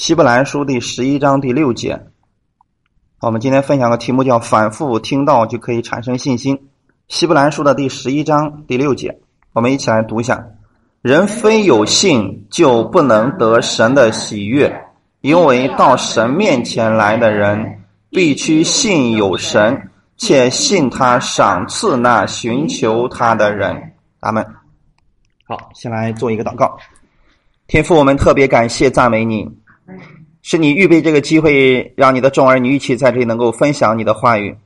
[0.00, 2.06] 希伯来书第十一章第六节。
[3.18, 6.70] 好，我们今天分享的题目叫“反复听到就可以产生信心”。
[7.08, 9.20] 希伯来书的第十一章第六节，
[9.52, 10.42] 我们一起来读一下
[11.02, 14.74] ：“人非有信，就不能得神的喜悦，
[15.20, 24.42] 因为到神面前来的人，必须信有神，且信他赏赐那寻求他的人。”阿门。
[25.46, 26.78] 好，先来做一个祷告。
[27.66, 29.46] 天父，我们特别感谢赞美你。
[30.42, 34.56] 是你预备这个机会，让你的众儿女一起在这里能够分享你的话语。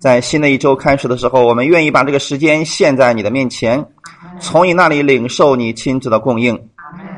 [0.00, 3.84] 在新的一周开始的时候，我们愿意把这个时间献在你的面前，
[4.40, 6.58] 从你那里领受你亲自的供应，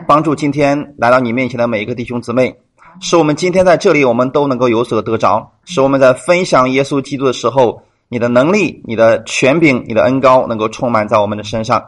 [0.07, 2.55] 帮助今天来到你面前的每一个弟兄姊妹，
[3.01, 5.53] 使我们今天在这里，我们都能够有所得着。
[5.65, 11.83] 使我们在分享耶稣基督的时候，你的能力、你的权柄、你的恩高能够充满在我们的身上。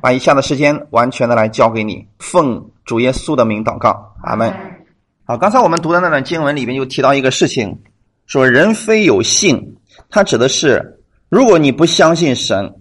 [0.00, 4.54] 把以下的时间完全的来交给你，奉主耶稣的名祷告，阿门。
[5.30, 7.82] 好，刚才我们读的那段经文里面又提到一个事情，
[8.26, 9.76] 说人非有信，
[10.08, 12.74] 它指的是如果你不相信神，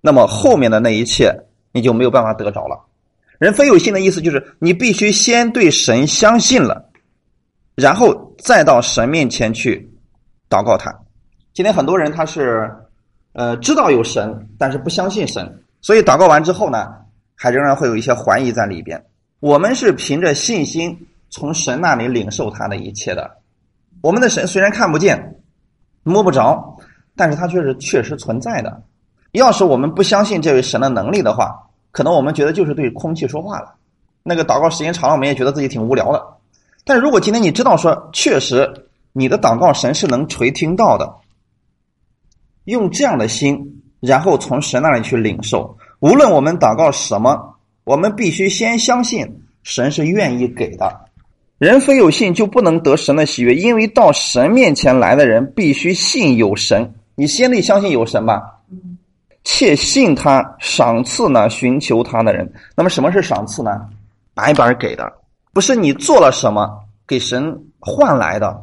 [0.00, 1.30] 那么后面的那一切
[1.70, 2.82] 你就没有办法得着了。
[3.38, 6.88] 人非有信的意思就是你必须先对神相信了，
[7.74, 9.86] 然后再到神面前去
[10.48, 10.90] 祷告他。
[11.52, 12.74] 今天很多人他是
[13.34, 16.88] 呃知道有神，但是不相信神，所以祷告完之后呢，
[17.36, 19.04] 还仍然会有一些怀疑在里边。
[19.40, 20.98] 我们是凭着信心。
[21.32, 23.38] 从神那里领受他的一切的，
[24.02, 25.40] 我们的神虽然看不见、
[26.02, 26.76] 摸不着，
[27.16, 28.82] 但是他却是确实存在的。
[29.32, 33.74] 要是我们不相信这位神的能力的话，可能我们觉得就是对空气说话了。
[34.22, 36.22] 那个祷告时间长了，我们也觉得自己挺无聊的。
[36.84, 38.70] 但如果今天你知道说，确实
[39.14, 41.10] 你的祷告神是能垂听到的，
[42.64, 51.01] 用这样的心，然后从神那里去领受，无论我们祷告什么，我们必须先相信神是愿意给的。
[51.62, 56.92] 人非有信就不能得神的喜悦，因为到神面前来的人必须信有神。
[57.14, 58.42] 你先得相信有神吧，
[59.44, 62.52] 且信他赏赐呢，寻求他的人。
[62.74, 63.80] 那么什么是赏赐呢？
[64.34, 65.12] 白白给的，
[65.52, 66.68] 不是你做了什么
[67.06, 68.60] 给神换来的，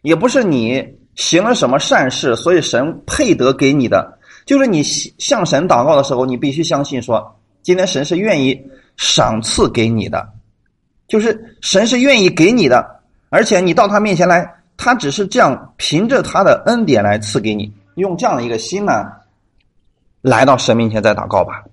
[0.00, 0.84] 也不是你
[1.14, 4.18] 行了什么善事，所以神配得给你的。
[4.44, 8.60] 就是你向神祷告的时候，你必须相信说，今天神是愿意
[8.96, 10.28] 赏赐给你的。
[11.12, 19.04] 就是神是愿意给你的，而且你到他面前来，他只是这样凭着他的恩典来赐给你，用这样的一个心呢，
[20.22, 21.64] 来到神面前再祷告吧。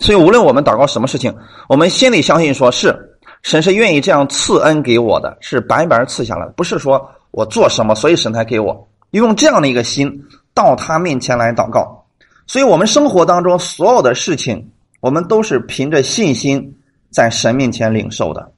[0.00, 1.32] 所以无论我们祷告什么事情，
[1.68, 12.04] 我们心里相信说是神是愿意这样赐恩给我的，是白白赐下来的，不是说我做什么所以神才给我，用这样的一个心到他面前来祷告。
[12.48, 14.68] 所以我们生活当中所有的事情，
[14.98, 16.74] 我们都是凭着信心。
[17.10, 18.52] 在神面前领受的，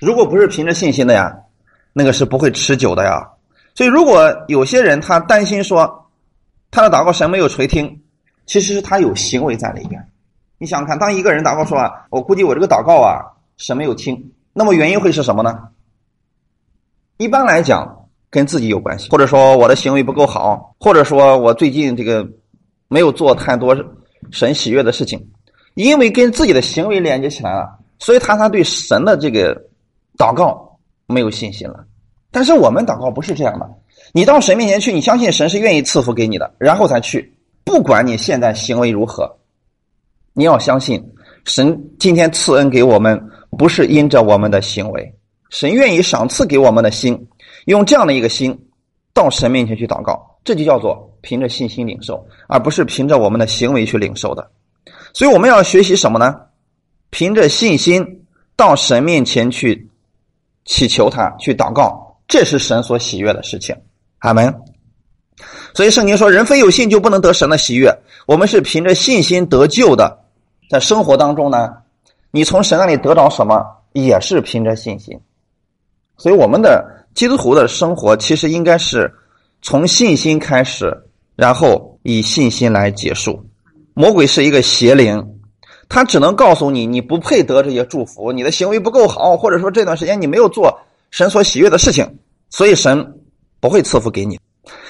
[0.00, 1.36] 如果不是凭着信心的呀，
[1.92, 3.30] 那个是不会持久的呀。
[3.74, 6.08] 所以，如果有些人他担心说
[6.70, 8.02] 他的祷告神没有垂听，
[8.46, 10.08] 其实是他有行为在里边。
[10.58, 13.22] 你想想看，当一个人祷告说啊，我估计我这个祷告啊
[13.56, 15.68] 神没有听，那么原因会是什么呢？
[17.16, 22.28] 一般来讲跟自己有关系，或者说我的行为不够好，或者说我最近这个
[22.88, 23.76] 没有做太多
[24.30, 25.30] 神喜悦的事情。
[25.74, 29.54] 因为跟自己的行为连接起来了，所以他才对神的这个
[30.16, 31.84] 祷告没有信心了。
[32.30, 33.68] 但是我们祷告不是这样的，
[34.12, 37.32] 你到神面前去，你相信神是愿意赐福给你的，然后才去。
[37.64, 39.38] 不管你现在行为如何，
[40.32, 41.02] 你要相信
[41.44, 43.20] 神今天赐恩给我们，
[43.56, 45.14] 不是因着我们的行为，
[45.48, 47.28] 神愿意赏赐给我们的心，
[47.66, 48.56] 用这样的一个心
[49.12, 54.50] 到神面前去祷告，这就叫做凭着信心领受，而不是凭着我们的行为去领受的。
[55.12, 56.34] 所以我们要学习什么呢？
[57.10, 58.24] 凭着信心
[58.56, 59.88] 到神面前去
[60.64, 63.76] 祈求他，去祷告，这是神所喜悦的事情。
[64.18, 64.52] 阿门。
[65.74, 67.92] 所以圣经说：“人非有信，就不能得神的喜悦。”
[68.26, 70.24] 我们是凭着信心得救的，
[70.70, 71.68] 在生活当中呢，
[72.30, 73.60] 你从神那里得到什么，
[73.92, 75.20] 也是凭着信心。
[76.16, 79.12] 所以我们的基督徒的生活，其实应该是
[79.62, 80.96] 从信心开始，
[81.36, 83.44] 然后以信心来结束。
[83.94, 85.24] 魔鬼是一个邪灵，
[85.88, 90.76] 他只能告诉你你不配得这些祝福，你的行为不够好，或者说这段时间你没有做
[91.12, 92.18] 神所喜悦的事情，
[92.50, 93.20] 所以神
[93.60, 94.38] 不会赐福给你。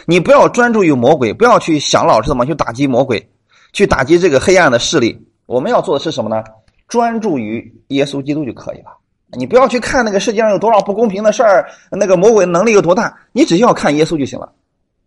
[0.06, 3.29] 你不要专注于魔鬼，不要去想老是怎么去打击魔鬼，
[3.75, 5.19] 去打击这个黑暗的势力。
[5.45, 6.43] 我们要做的是什么呢？
[6.89, 8.97] 专注于耶稣基督就可以了。
[9.37, 14.50] 你不要去看那个世界上有多少不公平的事儿，那个魔鬼能力有多大，你只需要看耶稣就行了。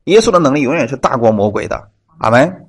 [0.03, 1.81] 耶稣的能力永远是大过魔鬼的。
[2.19, 2.66] 阿门。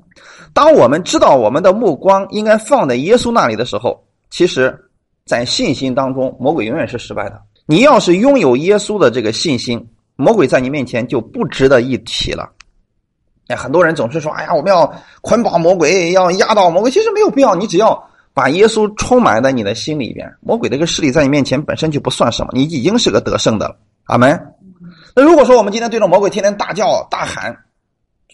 [0.59, 4.77] 当我们知道我们的目光应该放在耶稣那里的时候，其实，
[5.25, 7.41] 在信心当中，魔鬼永远是失败的。
[7.65, 12.51] 你要是拥有耶稣的这个信心，魔鬼在你面前就不值得一提了。
[13.47, 17.97] 哎，很多人总是说：“哎呀，我们要捆绑魔鬼，要压倒魔鬼。”其实没有必要，你只要
[18.35, 23.77] 把耶稣充满在你的心里边，魔鬼这个势力在你面前本身就不算什么，你已经是个得胜的了。
[24.07, 24.55] 阿门。
[25.15, 27.57] 那如果说我们今天对着魔鬼天天大叫大喊，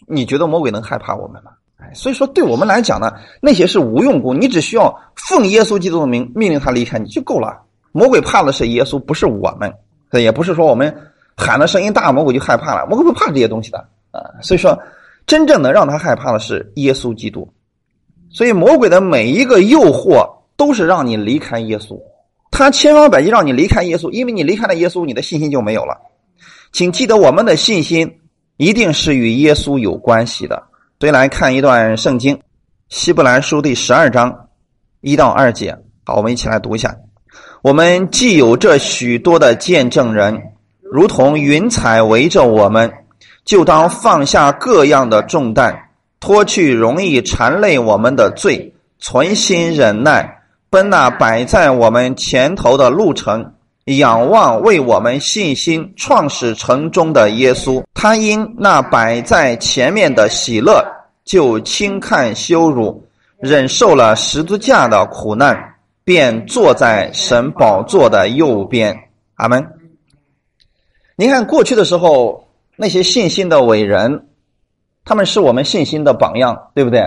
[0.08, 1.50] 你觉得魔鬼能害怕我们吗？
[1.92, 7.60] 所以说对我们来讲呢，那些是无用功，你只需要奉耶稣基督的名命令他离开你就够了。
[7.92, 9.72] 魔鬼怕的是耶稣，不是我们。
[10.12, 10.94] 也不是说我们
[11.36, 12.86] 喊的声音大，魔鬼就害怕了。
[12.86, 13.78] 魔鬼不怕这些东西的
[14.12, 14.20] 啊。
[14.40, 14.78] 所以说，
[15.26, 17.48] 真正的让他害怕的是耶稣基督。
[18.30, 20.24] 所以魔鬼的每一个诱惑
[20.56, 22.00] 都是让你离开耶稣，
[22.52, 25.96] 他千方百计让你离开耶稣，因为你离开了耶稣，你的信心就没有了。
[26.72, 28.18] 请记得，我们的信心
[28.56, 30.62] 一定是与耶稣有关系的。
[31.00, 32.36] 所以来看一段圣经，
[32.88, 34.48] 《希伯来书》第十二章
[35.00, 35.76] 一到二节。
[36.04, 36.96] 好，我们一起来读一下。
[37.62, 40.40] 我们既有这许多的见证人，
[40.80, 42.90] 如同云彩围着我们，
[43.44, 45.76] 就当放下各样的重担，
[46.20, 57.82] 脱去容易缠累我们的罪，存心忍耐，奔那摆在我们前头的路程，仰望为我们信心创始成终的耶稣。
[57.94, 60.84] 他因那摆在前面的喜乐，
[61.24, 63.02] 就轻看羞辱，
[63.38, 65.70] 忍受了十字架的苦难。
[66.06, 68.94] 便坐在神宝座的右边，
[69.36, 69.66] 阿门。
[71.16, 72.46] 您看，过去的时候
[72.76, 74.26] 那些信心的伟人，
[75.06, 77.00] 他们是我们信心的榜样，对不对？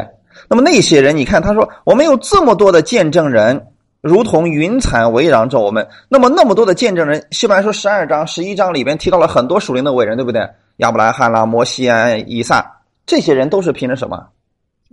[0.49, 3.67] 那么那些人，你看，他说我们有这么多的见证人，
[4.07, 5.87] 如同云彩围绕着我们。
[6.09, 10.41] 那么那么多的见证人，希伯来说十二章、十一章里边提到了很多属灵的伟人，对不对？
[10.77, 12.65] 亚伯拉罕啦、摩西啊、以撒，
[13.05, 14.27] 这些人都是凭着什么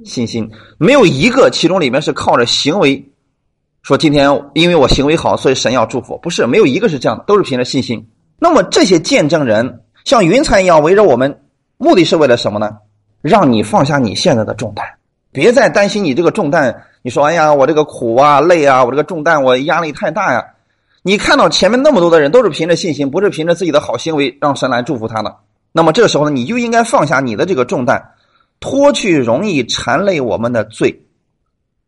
[0.05, 0.51] 信心？
[0.79, 3.11] 没有一个其中里面是靠着行为。
[3.83, 8.09] 说今天因为我行为好，所以神要祝福，不是没有一个是这样的，都是凭着信心。
[8.39, 11.43] 那么这些见证人像云彩一样围着我们，
[11.77, 12.79] 目的是为了什么呢？
[13.21, 14.87] 让你放下你现在的重担，
[15.33, 16.85] 别再担心你这个重担。
[17.07, 20.43] 你说哎呀，我这个苦啊、累啊，我这个重担我压力太大呀。
[21.03, 25.37] 你看到前面那么多的人都是凭着信心，不是凭着自己的好行为让神来祝福他的。
[25.71, 28.03] 那么这个时候呢，你就应该放下你的这个重担，
[28.59, 31.05] 脱去容易缠累我们的罪。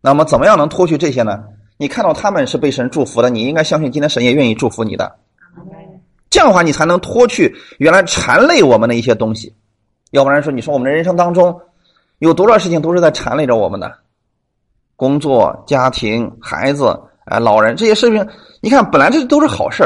[0.02, 1.44] 那么怎么样能脱去这些呢？
[1.78, 5.16] 你看到他们是被神祝福的，你应该相信今天神也愿意祝福你的。
[6.28, 9.54] 这样的话，你才能脱去原来缠累我们的一些东西。
[10.10, 11.58] 要不然说，你说我们的人生当中
[12.18, 13.90] 有多少事情都是在缠累着我们的？
[14.96, 18.26] 工作、家庭、孩子、哎、老人这些事情，
[18.60, 19.84] 你看本来这都是好事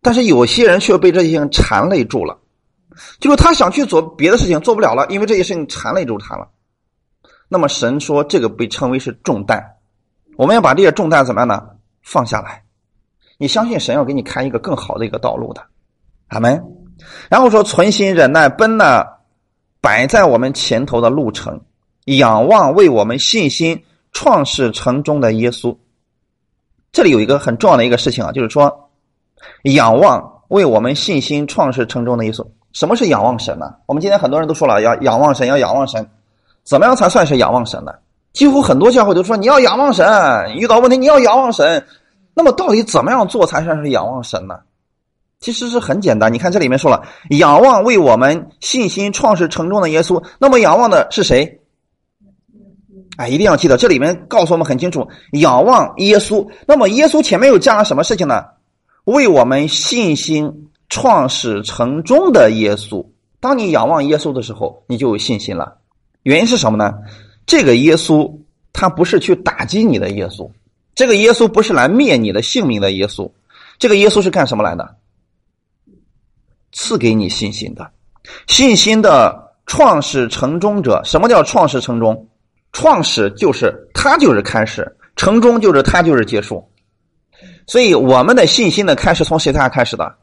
[0.00, 2.38] 但是有些人却被这些人缠累住了，
[3.20, 6.48] 就是他想去做别的事情做不了了，因为这些事情缠累住他了。
[7.48, 9.62] 那么神说，这个被称为是重担。
[10.36, 11.62] 我们要把这些重担怎么样呢？
[12.02, 12.62] 放下来，
[13.38, 15.62] 你相信神要给你开一个更好的一个道路的，
[16.28, 16.62] 阿门。
[17.28, 19.04] 然后说存心忍耐，奔那
[19.80, 21.60] 摆在我们前头的路程，
[22.04, 23.82] 仰望为我们信心
[24.12, 25.76] 创世成终的耶稣。
[26.92, 28.90] 这里有一个很重要的一个事情啊，就是说
[29.64, 32.46] 仰望为我们信心创始成终的耶稣。
[32.72, 33.74] 什么是仰望神呢？
[33.86, 36.08] 我们今天很多人都说了，要仰望神，要仰望神，
[36.64, 37.92] 怎么样才算是仰望神呢？
[38.32, 41.84] 几乎很多教会都说你要仰望神，遇到问题你要仰望神。
[42.34, 44.60] 那么到底怎么样做才算是仰望神呢？
[45.40, 46.32] 其实是很简单。
[46.32, 50.22] 你看这里面说了，仰望为我们信心创始成终的耶稣。
[50.38, 51.60] 那么仰望的是谁？
[53.18, 56.48] 哎，一定要记得，这里面告诉我们很清楚，仰望耶稣。
[56.68, 58.44] 那么耶稣前面又加了什么事情呢？
[59.06, 63.04] 为我们信心创始成终的耶稣。
[63.40, 65.78] 当你仰望耶稣的时候，你就有信心了。
[66.22, 66.94] 原因是什么呢？
[67.44, 68.32] 这个耶稣，
[68.72, 70.48] 他不是去打击你的耶稣，
[70.94, 73.28] 这个耶稣不是来灭你的性命的耶稣，
[73.80, 74.94] 这个耶稣是干什么来的？
[76.70, 77.90] 赐给你信心的，
[78.46, 81.02] 信心的创始成终者。
[81.04, 82.27] 什么叫创始成终？
[82.72, 86.66] 创始就是他就是开始，成终就是他就是结束。
[87.66, 90.16] 所以我们的信心的开始从谁家开始的？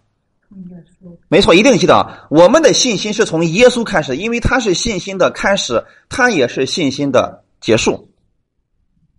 [1.27, 8.09] 没错，一定记得，我们的信心是从耶稣开始，因为他是信心的开始，他也是信心的结束。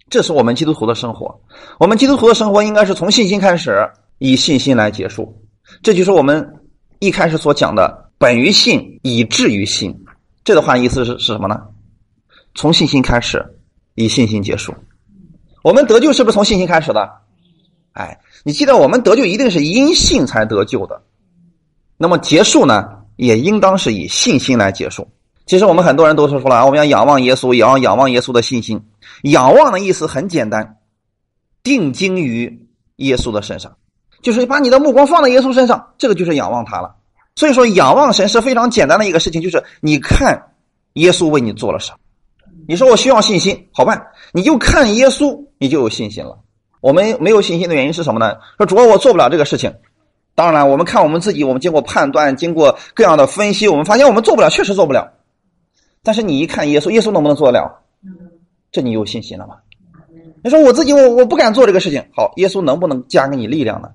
[0.09, 1.41] 这是我们基督徒的生活，
[1.79, 5.37] 我们基督徒的生活应该是从信心开始，以信心来结束。
[5.83, 6.49] 这就是我们
[7.01, 9.95] 一开始所讲的“本于信，以至于信”。
[10.45, 11.61] 这的话意思是是什么呢？
[12.57, 13.45] 从信心开始，
[13.95, 14.75] 以信心结束。
[15.63, 17.09] 我们得救是不是从信心开始的？
[17.93, 21.03] 哎，你记得，我们得救一定是因信才得救的。
[21.99, 25.07] 那么结束呢，也应当是以信心来结束。
[25.45, 28.83] 其实我们很多人都说出来，我们要仰望耶稣，也要仰望耶稣的信心。
[29.23, 30.79] 仰望的意思很简单，
[31.63, 33.77] 定睛于耶稣的身上，
[34.23, 36.97] 就是把你的目光放在耶稣身上，这个就是仰望他了。
[37.35, 40.53] 所以说，仰望神是非常简单的一个事情，就是你看
[40.95, 41.95] 耶稣为你做了啥。
[42.69, 46.39] 你说我需要信心，好办，你就看耶稣，你就有信心了。
[46.81, 48.37] 我们没有信心的原因是什么呢？
[48.59, 49.73] 说主要我做不了这个事情。
[50.35, 55.11] 当然，我们看我们自己，我们经过判断，经过各样的分析，我们发现我们做不了，确实做不了。
[56.03, 57.83] 但是你一看耶稣，耶稣能不能做得了？
[58.71, 59.57] 这你有信心了吗？
[60.45, 63.89] 你说我自己我我不敢做这个事情，好，耶稣能不能加给你力量呢？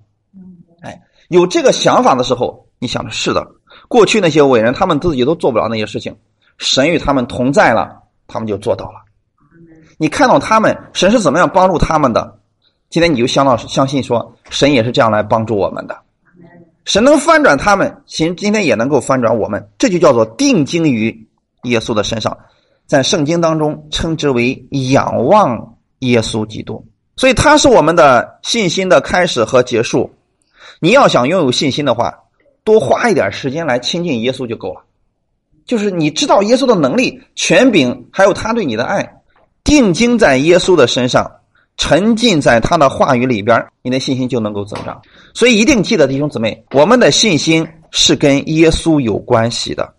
[0.81, 0.99] 哎，
[1.29, 3.45] 有这个想法的时候，你想着是的，
[3.87, 6.15] 过去那些伟人他们自己都做不了那些事情，
[6.57, 8.00] 神与他们同在了。
[8.31, 9.01] 他们就做到了。
[9.97, 12.39] 你看到他们，神是怎么样帮助他们的？
[12.89, 15.97] 今天你就相当相信说，神也是这样来帮助我们的。
[16.85, 19.69] 神能翻转他们，行今天也能够翻转我们。
[19.77, 21.27] 这就叫做定睛于
[21.63, 22.35] 耶稣的身上，
[22.87, 26.83] 在圣经当中称之为仰望耶稣基督。
[27.15, 30.11] 所以，他是我们的信心的开始和结束。
[30.79, 32.17] 你要想拥有信心的话，
[32.63, 34.81] 多花一点时间来亲近耶稣就够了。
[35.71, 39.09] 就是你知道耶稣的能力、权柄，还有他对你的爱，
[39.63, 41.31] 定睛在耶稣的身上，
[41.77, 45.01] 沉浸在他的话语里边，你的信心就能够增长。
[45.33, 49.93] 所以一定记得，弟兄姊妹，我们的信心是跟耶稣有关系的。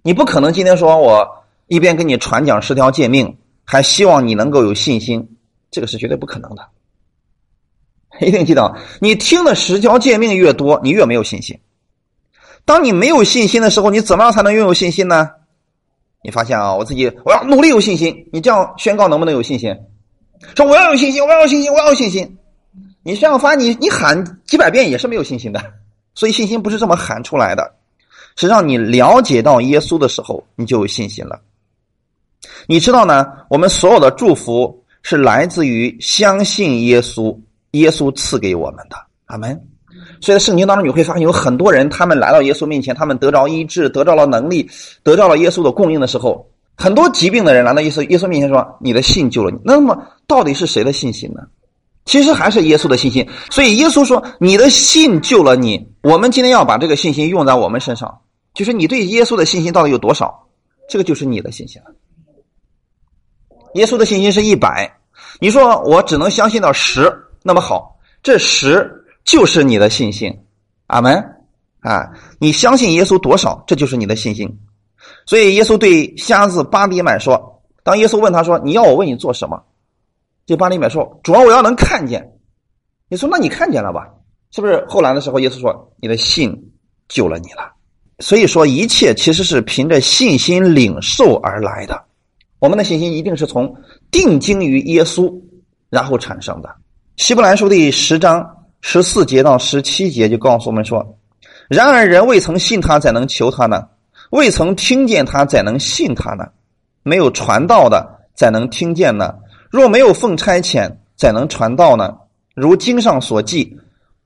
[0.00, 1.28] 你不可能今天说我
[1.66, 5.28] 一边跟你传讲十条诫命，还希望你能够有信心，
[5.70, 6.66] 这个是绝对不可能的。
[8.26, 11.60] 一定记得，你听的十条诫命越多，你越没有信心。
[12.68, 15.30] 当你没有信心的时候，你怎么样才能拥有信心呢？
[16.22, 18.28] 你发现啊，我自己我要努力有信心。
[18.30, 19.74] 你这样宣告能不能有信心？
[20.54, 22.36] 说我要有信心，我要有信心，我要有信心。
[23.02, 25.58] 你这样发，你你喊几百遍也是没有信心的。
[26.14, 27.72] 所以信心不是这么喊出来的，
[28.36, 31.40] 是让你了解到耶稣的时候，你就有信心了。
[32.66, 33.26] 你知道呢？
[33.48, 37.34] 我们所有的祝福是来自于相信耶稣，
[37.70, 38.96] 耶稣赐给我们的。
[39.24, 39.67] 阿门。
[40.20, 44.68] 所以在圣经当中，你会发现有很多人，他们来到耶稣面前，他们得着医治，得到了能力，
[45.02, 49.96] 得到了耶稣的供应的时候，很多疾病的人来到耶稣耶稣面前说：“你的信救了你。”那么
[50.26, 51.42] 到底是谁的信心呢？
[52.04, 53.28] 其实还是耶稣的信心。
[53.50, 58.20] 所以耶稣说：“你的信救了你。”我们今天要把这个信心用在我们身上，
[58.54, 60.46] 就是你对耶稣的信心到底有多少？
[60.88, 61.90] 这个就是你的信心了。
[63.74, 64.90] 耶稣的信心是一百，
[65.38, 68.97] 你说我只能相信到十，那么好，这十。
[69.28, 70.34] 就是你的信心，
[70.86, 71.22] 阿门
[71.80, 72.10] 啊！
[72.38, 74.58] 你相信耶稣多少，这就是你的信心。
[75.26, 79.62] 所以耶稣对瞎子巴比买说：“当耶稣问他说你要我为你做什么？”
[80.46, 82.26] 这巴比买说：“主要我要能看见。”
[83.10, 84.08] 你说：“那你看见了吧？
[84.50, 86.72] 是不是？”后来的时候，耶稣说：“你的信
[87.06, 87.70] 救了你了。”
[88.20, 92.02] 所以说，一切其实是凭着信心领受而来的。
[92.60, 93.76] 我们的信心一定是从
[94.10, 95.30] 定睛于耶稣
[95.90, 96.74] 然后产生的。
[97.16, 98.57] 希伯来书第十章。
[98.80, 101.16] 十四节到十七节就告诉我们说
[101.68, 103.86] ：“然而人未曾信他，怎能求他呢？
[104.30, 106.46] 未曾听见他，怎能信他呢？
[107.02, 109.34] 没有传道的，怎能听见呢？
[109.68, 112.16] 若没有奉差遣，怎能传道呢？
[112.54, 113.76] 如经上所记，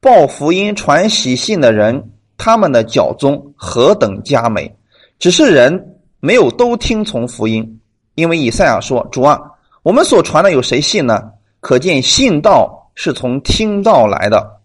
[0.01, 4.77] 报福音、传喜信的人，他们的脚宗何等佳美！
[5.19, 7.81] 只是人没有都听从福音，
[8.15, 9.41] 因为以赛亚说：‘主啊，
[9.83, 11.23] 我们所传的有谁信呢？’
[11.61, 14.61] 可见信道。”是从听到来的，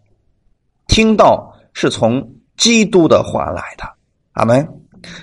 [0.88, 3.84] 听到是从基督的话来的，
[4.34, 4.68] 阿门。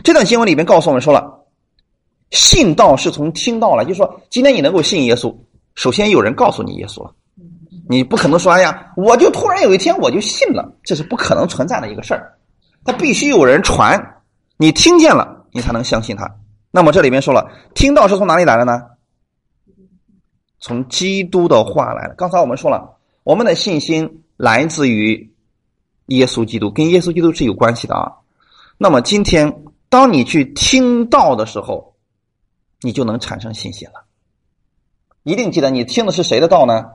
[0.02, 1.44] 这段经文里面告诉我们说了，
[2.30, 5.34] 信道是从听到来，就是说，今天你能够信耶稣，
[5.75, 7.12] 首先有人告诉你耶稣了，
[7.88, 12.32] 你不可能说哎呀，我就突然有一天我就信了，这是不可能存在的一个事儿，
[12.84, 14.00] 他必须有人传，
[14.56, 16.30] 你听见了，你才能相信他。
[16.70, 18.80] 那么这里面说了，听到是从哪里来的呢？
[20.64, 22.14] 从基督的话来的。
[22.14, 22.97] 刚才我们说了。
[23.23, 25.35] 我们的信心来自于
[26.06, 28.12] 耶稣基督，跟耶稣基督是有关系的啊。
[28.78, 31.94] 那么今天，当你去听到的时候，
[32.80, 34.04] 你就能产生信心了。
[35.23, 36.87] 一定记得，你听的是谁的道呢？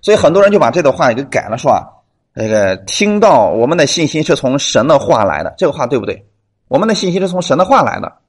[0.00, 2.02] 所以很多人就把这段话给改了，是吧？
[2.32, 6.28] 那个听到我们的信心是从神的话来的，这个话对不对？
[6.68, 8.20] 我们的信心是从神的话来的，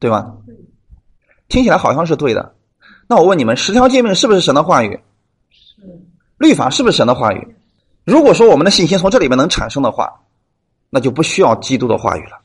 [0.00, 0.36] 对吧？
[1.48, 2.54] 听起来好像是对的。
[3.08, 5.00] 那我问你们，十条诫命是不是神的话语？
[5.50, 5.82] 是
[6.36, 7.56] 律法是不是神的话语？
[8.04, 10.12] 如果说我们的信心从这里面能产生的话，
[10.90, 12.38] 那就不需要基督的话语了。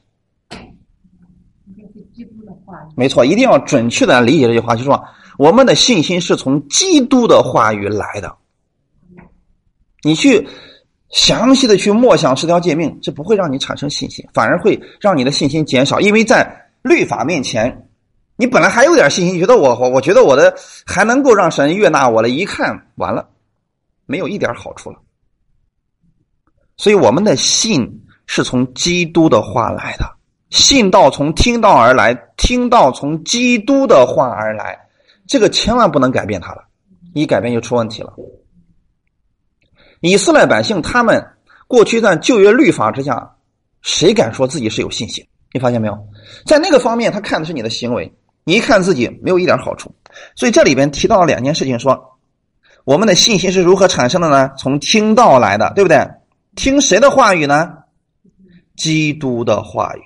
[2.96, 5.04] 没错，一定要准确的理解这句话，就是说
[5.38, 8.36] 我们的信心是从基督的话语来的。
[10.02, 10.48] 你去
[11.10, 17.90] 详细的去默想十条诫命，这不会让你产生信心，反而会让你的信心减少，因为在律法面前，
[18.44, 20.54] 你本来还有点信心，觉得我我我觉得我的
[20.86, 23.30] 还能够让神悦纳我了，一看完了。
[24.06, 25.00] 没有一点好处了。
[26.76, 30.06] 所以我们的信是从基督的话来的，
[30.50, 34.78] 信道从听道而来，听道从基督的话而来，
[35.26, 36.66] 这个千万不能改变它了，
[37.14, 38.14] 一改变就出问题了。
[40.02, 41.26] 以色列百姓他们
[41.66, 43.38] 过去在旧约律法之下，
[43.82, 45.26] 谁敢说自己是有信心？
[45.54, 45.98] 你发现没有？
[46.46, 49.94] 在那个方面，他看的是你的行为，你一看自己没有一点好处。
[50.36, 52.18] 所以这里边提到了两件事情，说
[52.84, 54.52] 我们的信心是如何产生的呢？
[54.58, 56.08] 从听到来的，对不对？
[56.56, 57.72] 听谁的话语呢？
[58.76, 60.02] 基督的话语。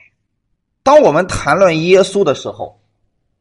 [0.83, 2.79] 当我们谈论耶稣的时候，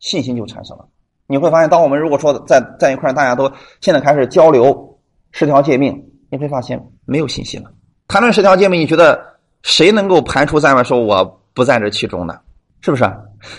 [0.00, 0.86] 信心就产生了。
[1.26, 3.50] 你会发现，当我们如果说在在一块大家都
[3.80, 4.98] 现在开始交流
[5.30, 7.70] 十条诫命，你会发现没有信心了。
[8.08, 9.20] 谈论十条诫命，你觉得
[9.62, 11.24] 谁能够排除在外，说我
[11.54, 12.38] 不在这其中呢？
[12.80, 13.04] 是不是？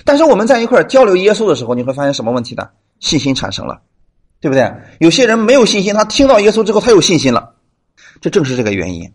[0.03, 2.67] 但是我们在一块交流耶稣的时候，你会发现什么问题呢？
[2.99, 3.81] 信心产生了，
[4.41, 4.71] 对不对？
[4.99, 7.53] 有些人没有信心，他听到耶稣之后，他有信心了，
[8.21, 9.11] 这正是这个原因。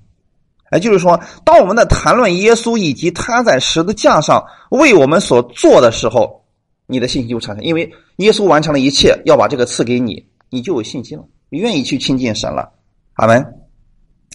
[0.71, 6.45] 哎就是说，当我们的谈论耶稣以及他在十字架上为我们所做的时候，
[6.87, 12.73] 你的信心就产生，因为耶稣完成了一切，要把这个赐给你，你就有信心了，愿意去亲近神了。
[13.15, 13.45] 阿门。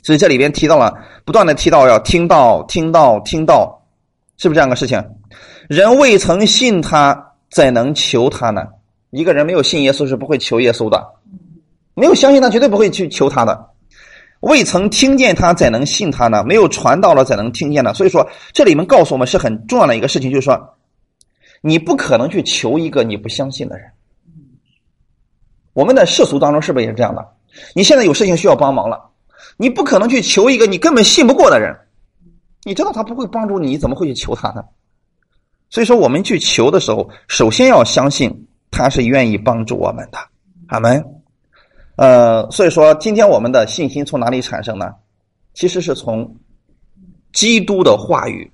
[0.04, 0.94] 所以这里边提到了，
[1.26, 3.84] 不断的提到要听到、听到、听到，
[4.38, 5.04] 是不是这样个事情？
[5.68, 8.68] 人未曾信他，怎能求他呢？
[9.10, 11.06] 一个人没有信耶稣是不会求耶稣的，
[11.94, 13.70] 没有相信他，绝对不会去求他的。
[14.42, 16.44] 未曾听见他，怎能信他呢？
[16.44, 17.94] 没有传到了，怎能听见呢？
[17.94, 20.76] 所以说，这里面告诉我们是很重要的一个事情，就是说，
[21.62, 23.90] 你不可能去求一个你不相信的人。
[25.74, 27.28] 我们的世俗当中是不是也是这样的？
[27.74, 29.10] 你现在有事情需要帮忙了，
[29.58, 31.76] 你不可能去求一个你根本信不过的人。
[32.64, 34.64] 你知道他不会帮助你，你怎么会去求他呢？
[35.70, 40.18] 所以说，我们去求的时候，首先要相信他是愿意帮助我们的。
[40.68, 41.04] 阿门。
[41.98, 44.94] 呃，所以说，今天我们的信心从哪里产生呢？
[45.54, 46.36] 其实是从
[47.34, 48.52] 基督的话语。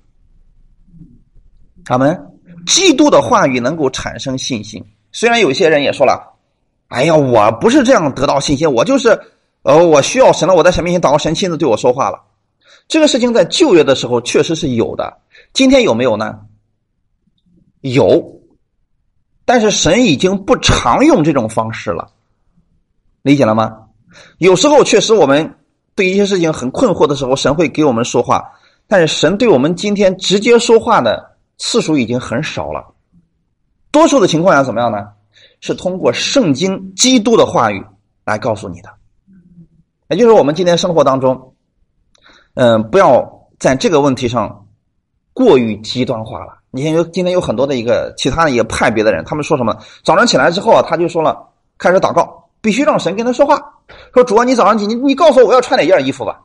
[1.88, 2.18] 阿门
[2.66, 4.82] 基督的话语能够产生信心。
[5.12, 6.34] 虽然有些人也说了
[6.88, 9.20] ：“哎呀，我不是这样得到信心，我就是
[9.62, 12.18] 呃，我需要神了，我在神面前祷告，神亲自对我说话了。”
[12.88, 15.18] 这个事情在旧约的时候确实是有的，
[15.52, 16.40] 今天有没有呢？
[17.92, 18.40] 有，
[19.44, 22.10] 但是神已经不常用这种方式了。
[23.20, 23.88] 理解了吗？
[24.38, 25.58] 有时候确实我们
[25.94, 28.42] 对一些事情很困惑的时候，神会给我们说话，
[28.86, 32.94] 但是神对我们今天直接说话的次数已经很少了。
[33.90, 35.08] 多数的情况下怎么样呢？
[35.60, 37.84] 是通过圣经、基督的话语
[38.24, 38.88] 来告诉你的。
[40.08, 41.54] 也就是我们今天生活当中，
[42.54, 44.66] 嗯，不要在这个问题上
[45.34, 46.58] 过于极端化了。
[46.74, 49.78] 你看，有今天有很多的一个其他的一个派别的人，他们说什么？
[50.02, 52.42] 早上起来之后啊，他就说了，开始祷告。
[52.60, 53.62] 必须让神跟他说话，
[54.14, 56.40] 说主啊，你早上起你你告诉我我要穿哪件衣服吧？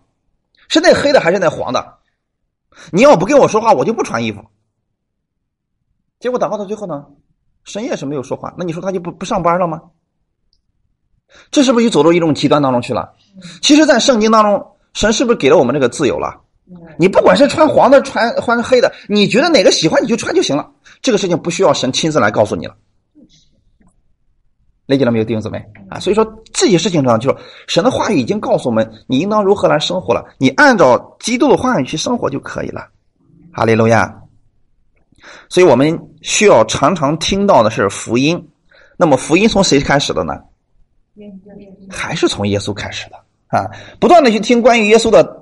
[0.67, 1.95] 是那黑的还是那黄的？
[2.91, 4.43] 你要不跟我说话，我就不穿衣服。
[6.19, 7.05] 结果祷告到最后呢，
[7.63, 8.53] 神也是没有说话。
[8.57, 9.81] 那你说他就不不上班了吗？
[11.51, 13.13] 这是不是就走到一种极端当中去了？
[13.61, 16.41] 其实，在圣经当中，神是不是给了我们这个自由了？
[16.97, 20.69] 你不管是穿黄的，穿穿黑的，你觉得哪个喜欢你就穿就行了。
[21.01, 22.75] 这个事情不需要神亲自来告诉你了。
[24.85, 25.99] 理解了没有，弟兄姊妹啊？
[25.99, 30.25] 所以说这些事情上，就是神的话语已经告诉我们，你应当如何来生活了。
[30.39, 32.87] 你按照基督的话语去生活就可以了。
[33.51, 34.21] 哈利路亚。
[35.47, 38.49] 所以我们需要常常听到的是福音。
[38.97, 40.33] 那么福音从谁开始的呢？
[41.89, 43.69] 还是从耶稣开始的啊？
[43.99, 45.38] 不断的去听关于耶稣的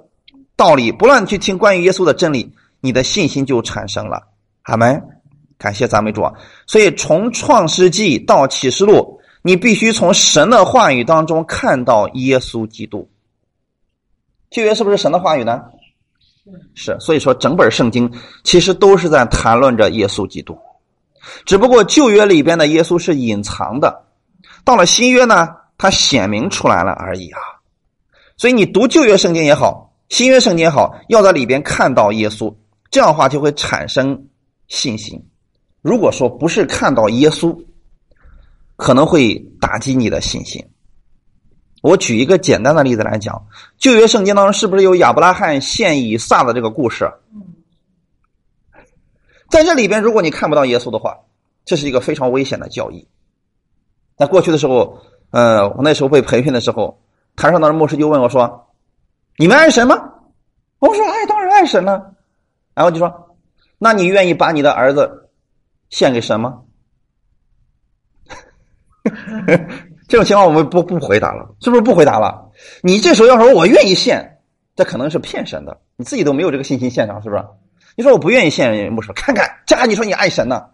[0.57, 4.21] 道理，不断去听关于耶稣的真理，你的信心就产生了。
[4.63, 5.01] 阿门。
[5.57, 6.21] 感谢赞美主。
[6.65, 9.13] 所以从创世纪到启示录。
[9.43, 13.09] 你必须从神的话语当中看到耶稣基督。
[14.49, 15.63] 旧约是不是神的话语呢？
[16.75, 18.11] 是，所以说整本圣经
[18.43, 20.57] 其实都是在谈论着耶稣基督，
[21.45, 24.03] 只不过旧约里边的耶稣是隐藏的，
[24.65, 27.39] 到了新约呢，它显明出来了而已啊。
[28.35, 32.53] 所以你读旧约圣经也好，新约圣经好，要在里边看到耶稣，
[32.89, 34.27] 这样的话就会产生
[34.67, 35.21] 信心。
[35.81, 37.57] 如果说不是看到耶稣，
[38.75, 40.65] 可能会打击你的信心。
[41.81, 47.09] 我举一个简单的例子来讲，旧约圣经当中是不是有亚伯拉罕献以撒的这个故事？
[49.49, 51.17] 在这里边，如果你看不到耶稣的话，
[51.63, 53.07] 这是一个非常危险的教义。
[54.17, 56.99] 在过去的时候，呃，我那时候被培训的时候，
[57.35, 58.66] 台上的牧师就问我说
[59.37, 59.95] ：“你们爱神吗？”
[60.79, 62.13] 我说：“爱，当然爱神了。”
[62.75, 63.37] 然后就说
[63.79, 65.29] ：“那你愿意把你的儿子
[65.89, 66.61] 献给神吗？”
[70.07, 72.51] 这种情况我们不不回答了，是不是不回答了？
[72.81, 74.39] 你这时候要说我愿意献，
[74.75, 77.45] 这可能是骗神的，你自己都没有这个信心献上，是不是？
[77.95, 80.69] 你说我不愿意献，牧师看看，这你说你爱神呢？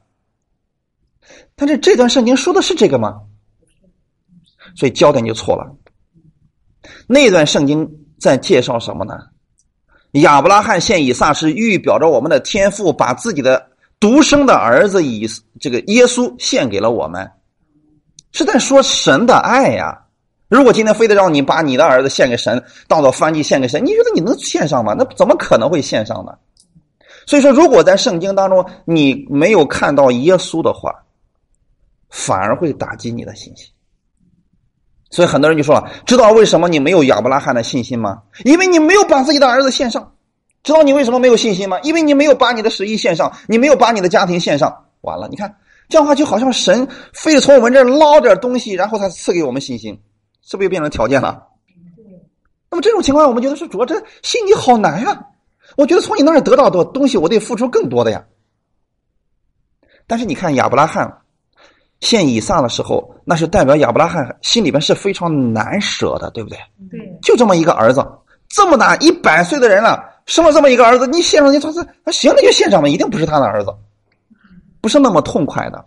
[1.55, 3.21] 但是这段圣经说的是这个吗？
[4.75, 5.75] 所以焦点就错了。
[7.07, 9.19] 那段圣经在介绍什么呢？
[10.21, 13.67] 亚伯拉罕献以撒是预表着我们的天父把自己的
[13.99, 15.27] 独生的儿子以
[15.59, 17.29] 这个耶稣献给了我们，
[18.31, 19.99] 是在说神的爱呀。
[20.47, 24.95] 如果今天非得让你把你的儿子献给神，当做翻祭献给神，你觉得你能献上吗？
[24.97, 26.37] 那怎么可能会献上呢？
[27.25, 30.93] 所以说，如果在圣经当中你没有看到耶稣的话，
[32.09, 33.72] 反而会打击你的信心。
[35.13, 38.23] 所以很多人就说了：“知道为什么你没有亚伯拉罕的信心吗？
[38.45, 40.11] 因为你没有把自己的儿子献上。
[40.63, 41.79] 知道你为什么没有信心吗？
[41.83, 44.85] 因为你没有把你的十一献上，你没有把你的家庭献上。
[45.01, 45.55] 完了，你看
[45.87, 50.01] 这样的话，就好像神非得从我们这儿捞点东西，然后才赐给我们信心，
[50.41, 51.43] 是不是又变成条件了？
[52.71, 55.27] 那么这种情况，我们觉得是，主要这信你好难呀！
[55.77, 58.25] 我觉得从你那儿得到的东西，我得付出更多的呀。
[60.07, 61.17] 但是你看亚伯拉罕。”
[62.03, 66.59] 献以撒的时候，那是代表亚伯拉罕心里边是非常难舍的，对不对？
[66.91, 68.05] 对，就这么一个儿子，
[68.49, 73.73] 这么大一百岁的人了，生了这么一个儿子，你献上去，他说那行，那就献上吧，一定不是他的儿子，
[74.81, 75.85] 不是那么痛快的，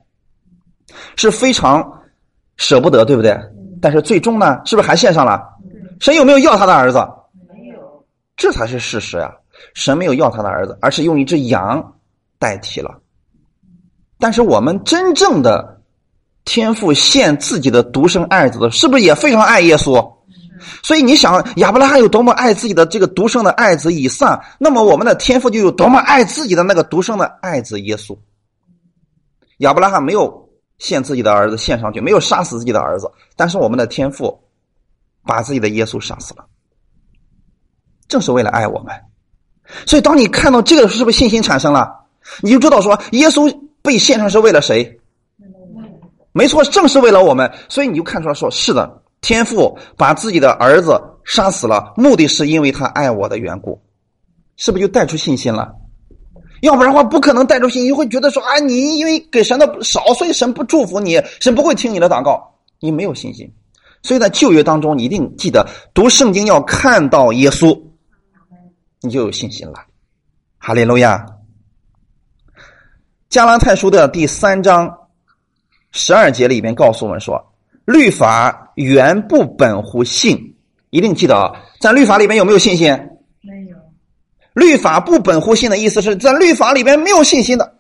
[1.17, 1.87] 是非常
[2.57, 3.39] 舍不得，对不对？
[3.83, 5.47] 但是最终呢，是不是还献上了？
[6.01, 6.99] 神有没有要他的儿子？
[7.53, 8.05] 没有，
[8.39, 9.31] 这才是事实呀。
[9.75, 11.95] 神没有要他的儿子，而是用一只羊
[12.39, 12.91] 代替了。
[14.19, 15.76] 但是我们真正的。
[16.47, 20.15] 天父献自己的独生爱子，是不是也非常爱耶稣？
[20.83, 28.17] 所以你想，亚伯拉罕有多么爱自己的这个独生的爱子以撒，那么我们的天父就有多么爱自己的那个独生的爱子耶稣。
[29.59, 34.41] 亚伯拉罕没有献自己的儿子献上去，没有杀死自己的儿子，但是我们的天父
[35.25, 36.47] 把自己的耶稣杀死了，
[38.09, 38.95] 正是为了爱我们。
[39.85, 41.93] 所以，当你看到这个，是不是信心产生了？
[42.41, 45.01] 你就知道说，耶稣被献上是为了谁？
[46.37, 53.81] 没错，正是为了我们，所以你就看出来说，是的，天父把自己的儿子杀死了，目的是因为他爱我的缘故，
[54.59, 55.75] 是不是就带出信心了？
[56.61, 63.51] 要不然的话，不可能带出信心，会觉得说啊，你因为给神的少，所以神不祝福你，神不会听你的祷告，你没有信心。
[64.03, 67.81] 所以在旧约当中，你一定记得读圣经要看到耶稣，
[69.01, 69.79] 你就有信心了。
[70.59, 71.25] 哈利路亚。
[73.31, 75.06] 加拉太书的第三章。
[75.97, 77.43] 十二节里边告诉我们说，
[77.87, 80.39] 律法原不本乎信，
[80.91, 82.93] 一定记得啊，在律法里面有没有信心？
[83.41, 83.77] 没有。
[84.53, 87.75] 律法不本乎信的意思是在律法里边没有信心的，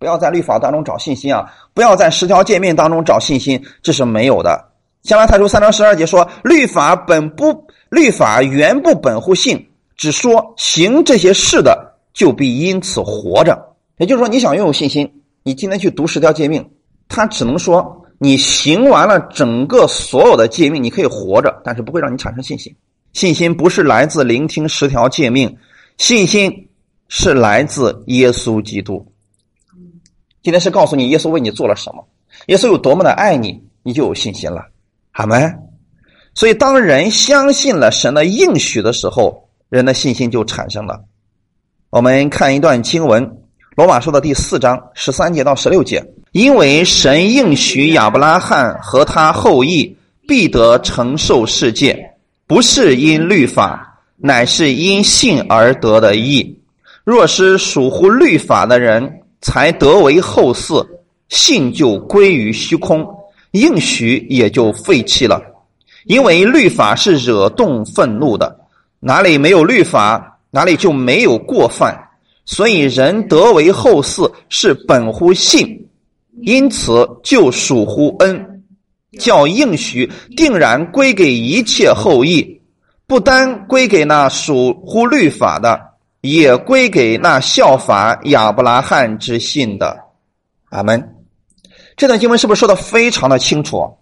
[0.00, 1.48] 不要在律法当中找信心啊！
[1.74, 4.72] 不要在十条诫命当中找信心，这是没有的。
[5.02, 9.64] 加拉太书三章十二节说，律法本不，律法原不本乎信，
[9.96, 13.76] 只说行这些事的就必因此活着。
[13.98, 16.68] 也就是说，你想拥有信心，你今天去读十条诫命。
[17.08, 22.74] 他只能说，你行完了整个所有的诫命，你可以活着，但是不会让你产生信心。
[23.12, 25.56] 信心不是来自聆听十条诫命，
[25.98, 26.68] 信心
[27.08, 29.06] 是来自耶稣基督。
[30.42, 32.06] 今天是告诉你耶稣为你做了什么，
[32.46, 34.66] 耶稣有多么的爱你，你就有信心了，
[35.12, 35.36] 好没？
[36.34, 41.02] 所以，当人相信了神的应许的时候，人的信心就产生了。
[41.88, 43.26] 我们看一段经文，
[43.74, 46.04] 《罗马书》的第四章十三节到十六节。
[46.36, 49.96] 因为神应许亚伯拉罕和他后裔
[50.28, 51.98] 必得承受世界，
[52.46, 56.54] 不是因律法，乃是因信而得的义。
[57.04, 60.86] 若是属乎律法的人才得为后嗣，
[61.30, 63.02] 信就归于虚空，
[63.52, 65.40] 应许也就废弃了。
[66.04, 68.54] 因为律法是惹动愤怒的，
[69.00, 71.98] 哪里没有律法，哪里就没有过犯。
[72.44, 75.82] 所以人得为后嗣是本乎信。
[76.42, 78.62] 因此，就属乎恩，
[79.18, 82.60] 叫应许定然归给一切后裔，
[83.06, 85.80] 不单归给那属乎律法的，
[86.20, 89.96] 也归给那效法亚伯拉罕之信的。
[90.70, 91.14] 阿门。
[91.96, 93.96] 这段经文是不是说的非常的清楚？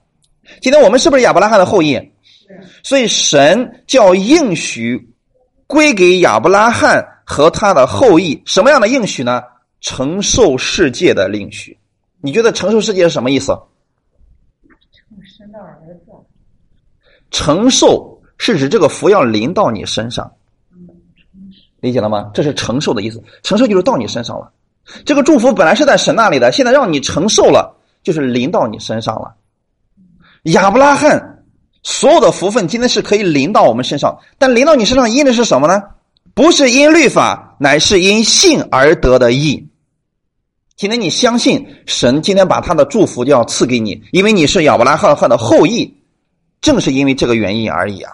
[0.61, 1.97] 今天我们是不是亚伯拉罕的后裔？
[2.83, 5.01] 所以神叫应许
[5.67, 9.41] 归给亚伯拉罕和他的后裔，什么样的应许呢？
[9.81, 11.79] 承受世界的应许。
[12.25, 13.53] 你觉得承受世界是什么意思？
[15.23, 16.13] 生的儿子。
[17.31, 20.33] 承受是指这个福要临到你身上，
[21.81, 22.31] 理解了吗？
[22.33, 23.23] 这是承受的意思。
[23.43, 24.51] 承受就是到你身上了。
[25.05, 29.35] 这个祝福本来是在神那里的，现在让你承受了，就是临到你身上了。
[30.45, 31.45] 亚伯拉罕
[31.83, 35.83] 所有的福分今天是可以临到我们身上，但临到你身上因的是什么呢？
[36.33, 39.69] 不是因律法，乃是因信而得的义。
[40.77, 45.97] 今天你相信神，今天把他的祝福就要赐给你，因为你是亚伯拉罕的后裔，
[46.61, 48.13] 正是因为这个原因而已啊。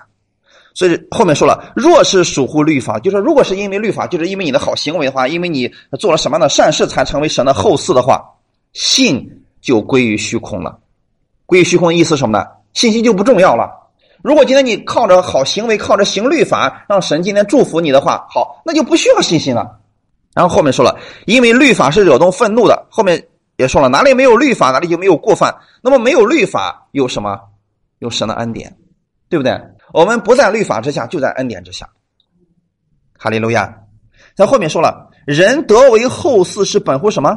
[0.74, 8.22] 所以后面说了，若是属乎律法，就是如果是因为律法，就是因为你的好行为的话，因为你做了什么样的善事才成为神的后嗣的话，
[8.74, 10.78] 信就归于虚空了。
[11.46, 12.44] 归于虚空的意思什么呢？
[12.74, 13.70] 信心就不重要了。
[14.22, 19.79] 如果今天你靠着好行为，靠着行律法，让神今天祝福你的话，好，那就不需要信心了。
[20.34, 22.86] 然后后面说了，因为律法是惹动愤怒的。
[22.90, 25.54] 后面也说了，哪里没有律法，哪里就没有过犯。
[25.82, 27.38] 那么没有律法有什么？
[27.98, 28.78] 有神的恩典，
[29.28, 29.60] 对不对？
[29.92, 31.88] 我们不在律法之下，就在恩典之下。
[33.18, 33.76] 哈利路亚。
[34.34, 37.36] 在后面说了，人得为后嗣是本乎什么？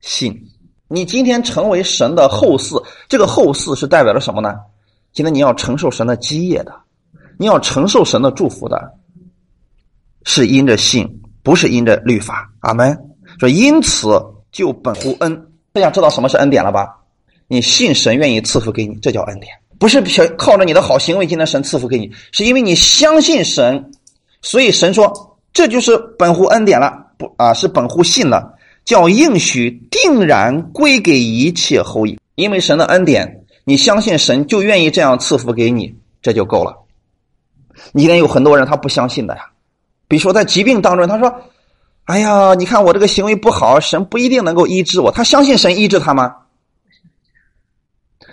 [0.00, 0.34] 信。
[0.88, 4.56] 你今天成为神的后嗣，这个后嗣是代表了什么呢？
[5.12, 6.74] 今天你要承受神的基业的，
[7.38, 8.94] 你要承受神的祝福的，
[10.24, 12.50] 是因着信，不是因着律法。
[12.60, 12.96] 阿门。
[13.38, 14.08] 说因此
[14.52, 16.88] 就本乎恩，大家知道什么是恩典了吧？
[17.48, 19.52] 你信神愿意赐福给你，这叫恩典。
[19.78, 23.90] 不是凭靠着你的好行为，今天神赐福给你，是因为你相信神，
[24.42, 27.06] 所以神说这就是本乎恩典了。
[27.16, 28.56] 不啊，是本乎信了。
[28.84, 36.74] 叫应许定然归给一切后裔，因为神的恩典，你相信神就愿意这样赐福给你，这就够了。
[37.92, 39.42] 你今天有很多人他不相信的呀，
[40.10, 41.32] 比如说在疾病当中，他说
[42.06, 46.34] ：“哎呀，你看我这个行为不好，神不一定能够医治我。”他相信神医治他吗？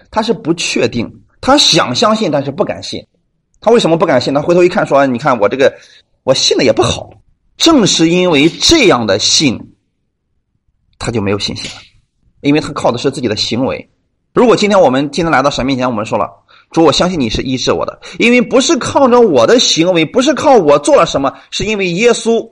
[0.09, 1.07] 他是不确定，
[1.39, 3.05] 他想相信，但是不敢信。
[3.61, 4.33] 他为什么不敢信？
[4.33, 5.71] 他回头一看说：“你看我这个，
[6.23, 7.11] 我信的也不好。”
[7.57, 9.75] 正是因为这样的信。
[10.97, 11.77] 他就没有信心了，
[12.41, 13.87] 因为他靠的是自己的行为。
[14.33, 16.27] 如果今天我们今天来到神面前，我们说了
[16.71, 22.49] 主，我相信你是医治我的，因为不是靠着我的行为，不是靠我做了什么，是因为耶稣，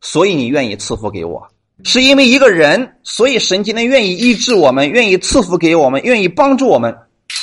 [0.00, 1.40] 所以你愿意赐福给我；
[1.84, 6.96] 是因为一个人，所以神今天愿意医治我们，愿意赐福给我们，愿意帮助我们，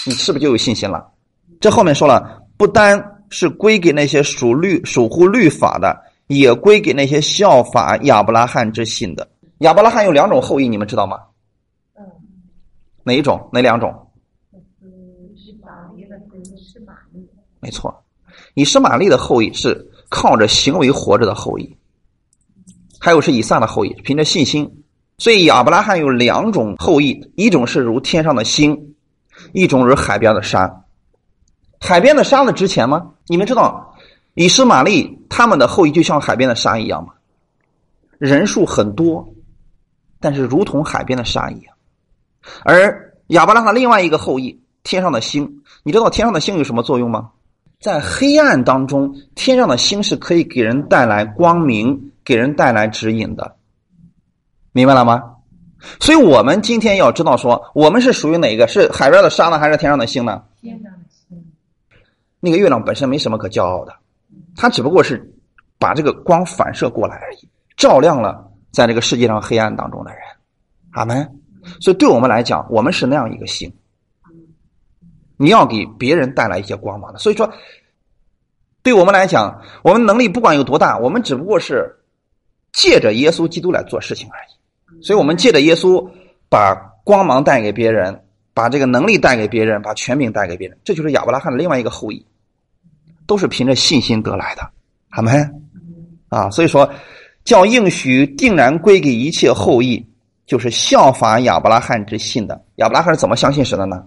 [0.06, 1.08] 你是不是就有信心了？
[1.60, 9.28] 这后面说了，不单是归给那些属律、守护律法的，也归给那些效法亚伯拉罕之信的。
[9.60, 11.18] 亚伯拉罕有两种后裔，你们知道吗？
[11.98, 12.04] 嗯，
[13.04, 13.50] 哪一种？
[13.54, 13.94] 哪两种？
[14.82, 14.90] 嗯，
[15.38, 17.26] 是玛丽的后裔是玛丽。
[17.66, 18.04] 没错，
[18.54, 21.76] 以实玛利的后裔是靠着行为活着的后裔，
[23.00, 24.84] 还有是以撒的后裔，凭着信心。
[25.18, 28.94] 所以亚伯拉罕有两种后裔，一种是如天上的星，
[29.52, 30.84] 一种是海边的沙。
[31.80, 33.14] 海边的沙子值钱吗？
[33.26, 33.96] 你们知道
[34.36, 37.14] 以实玛利他们的后裔就像海边的沙一样吗？
[38.20, 39.34] 人数很多。
[40.20, 41.74] 但是如同海边的沙一样，
[42.64, 47.32] 而亚伯拉罕另外一个后裔，天上的星，你知道天上的星有什么作用吗？
[47.80, 53.56] 在黑暗当中，天上的星是可以给人带来光明，给人带来指引的，
[54.72, 55.22] 明白了吗？
[56.00, 58.68] 所以，我们今天要知道，说我们是属于哪个？
[58.68, 60.42] 是海边的沙呢，还是天上的星呢？
[60.60, 61.46] 天上的星。
[62.40, 63.94] 那个月亮本身没什么可骄傲的，
[64.56, 65.32] 它只不过是
[65.78, 68.52] 把这个光反射过来而已，照亮了。
[68.72, 70.20] 在这个世界上黑暗当中的人，
[70.92, 71.40] 阿门。
[71.80, 73.72] 所以对我们来讲，我们是那样一个星。
[75.38, 77.20] 你要给别人带来一些光芒的。
[77.20, 77.52] 所以说，
[78.84, 81.96] 对我们来讲，我们能力不管有多大，我们只不过是
[82.74, 85.04] 借着耶稣基督来做事情而已。
[85.04, 86.10] 所以我们借着耶稣，
[86.50, 90.78] 把光芒带给别人，把这个能力带给别人，把权柄带给别人。
[90.84, 92.26] 这就是亚伯拉罕的另外一个后裔，
[93.26, 94.70] 都是凭着信心得来的，
[95.10, 95.32] 好没。
[96.30, 96.90] 啊，所以说。
[97.46, 100.04] 叫应许定然归给一切后裔，
[100.48, 102.60] 就是效法亚伯拉罕之信的。
[102.78, 104.04] 亚伯拉罕是怎么相信神的呢？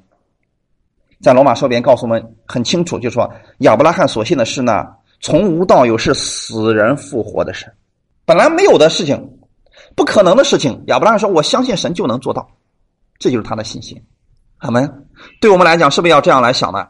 [1.20, 3.28] 在罗马书边告诉我们很清楚，就说
[3.59, 4.87] 亚伯拉罕所信的是呢，
[5.20, 7.72] 从无到有是死人复活的神。
[8.24, 9.38] 本来没有的事情，
[9.96, 12.48] 不可能的事情，亚伯拉罕说：“我相信神就能做到。”
[13.18, 14.00] 这就是他的信心。
[14.57, 14.88] 好吗。
[15.40, 16.87] 对我们来讲，是不是要这样来想呢？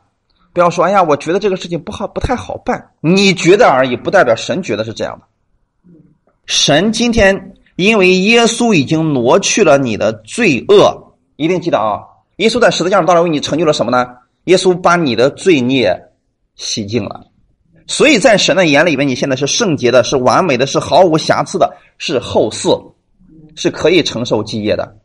[0.53, 5.27] 不要说：“哎呀，我觉得这个事情不好，不太好办。”你觉得而已，不代表神觉得是这样的。
[6.45, 12.01] 神今天因为耶稣已经挪去了你的罪恶，一定记得啊！
[12.39, 14.07] 耶稣在十字架上当然为你成就了什么呢？
[14.45, 15.95] 耶稣把你的罪孽
[16.57, 17.21] 洗净了，
[17.87, 22.81] 所以在神的眼里边，你现在是圣洁的，是完美的，是毫无瑕疵的，是后嗣，
[23.55, 24.97] 是可以承受基业的。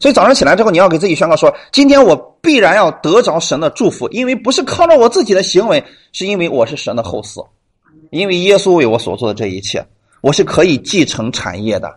[0.00, 7.46] 所以早上起来之后，你要给自己宣告说：今天我必然要得着神的祝福，因为不是靠着我自己的行为，是因为我是神的后嗣，
[8.10, 9.84] 因为耶稣为我所做的这一切。
[10.22, 11.90] 我是可以继承产业的，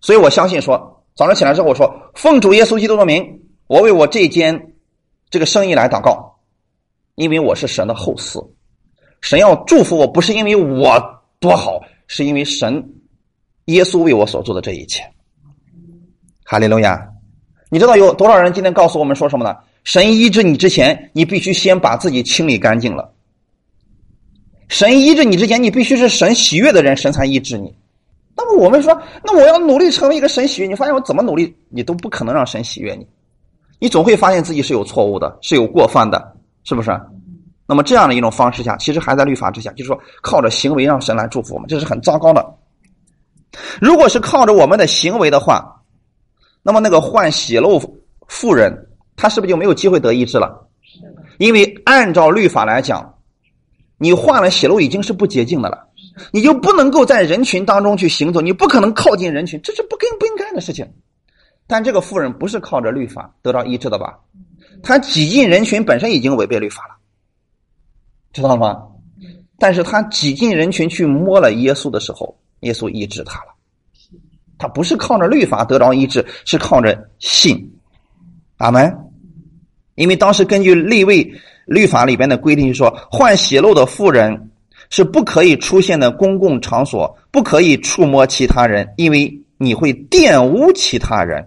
[0.00, 3.24] 所以我相信说，早上起来之后，我说奉主耶稣基督的名，
[3.68, 4.72] 我为我这间
[5.30, 6.38] 这个生意来祷告，
[7.16, 8.44] 因为我是神的后嗣，
[9.20, 12.82] 神要祝福我，不是因为我多好，是因为神
[13.66, 15.04] 耶稣为我所做的这一切。
[16.44, 17.06] 哈利路亚！
[17.70, 19.54] 你知道有多少人今天告诉我们说什么呢？
[19.84, 23.12] 神医治你之前，你必须先把自己清理干净了。
[24.68, 27.74] 神医治你之前，你必须是神喜悦的人，神才医治你。
[28.34, 33.06] 那么我们说，那我要努力成为一个神喜悦，你发现我怎么努力，你都不可能让神喜悦你。
[33.78, 36.90] 你总会发现自己是有错误的，是有过犯的，是不是？
[37.66, 42.54] 那么这样的一种方式下，其实还在律法之下，就是说靠着行为让神来祝福我们，这是很糟糕的。
[43.80, 45.82] 如果是靠着我们的行为的话，
[46.62, 47.78] 那么那个患血漏
[48.26, 50.66] 妇人，她是不是就没有机会得医治了？
[51.38, 53.14] 因为按照律法来讲，
[53.98, 55.88] 你患了血漏已经是不洁净的了，
[56.32, 60.90] 你就不能够在人群当中去行走，你不可能靠近人群，这是不跟不应该的事情。
[61.68, 64.18] 但这个妇人不是靠着律法得到医治的吧？
[64.82, 66.96] 她挤进人群本身已经违背律法了，
[68.32, 68.82] 知道了吗？
[69.58, 73.54] 但是她挤进人群去摸了耶稣的时候，耶稣医治她了。
[74.60, 77.78] 他不是靠着律法得着医治，是靠着信。
[78.56, 78.92] 阿门。
[79.94, 81.32] 因为当时根据立位
[81.66, 84.50] 律法里边的规定，说患血漏的妇人
[84.90, 91.46] 是不可以出现的公共场所，不可以触摸其他人，因为你会玷污其他人。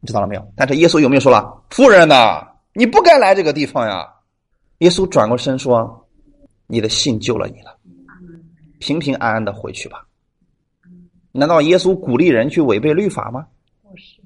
[0.00, 0.52] 你知道了没有？
[0.56, 4.08] 但是耶稣有没有说了，夫人呐，你不该来这个地方呀？
[4.78, 6.08] 耶稣转过身说
[6.66, 7.76] ：“你的信救了你了，
[8.78, 10.06] 平平安安的回去吧。”
[11.32, 13.46] 难道耶稣鼓励人去违背律法吗？
[13.82, 14.22] 不是，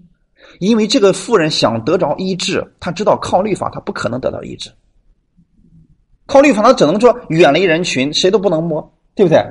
[0.60, 4.70] 因为这个妇人想得着医治，他知道靠律法他不可能得到医治，
[6.26, 9.44] 靠律法他只能说远离人群，谁都不能摸，对不对？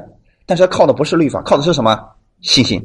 [0.46, 2.00] 但是他靠的不是律法，靠的是什么？
[2.40, 2.82] 信心。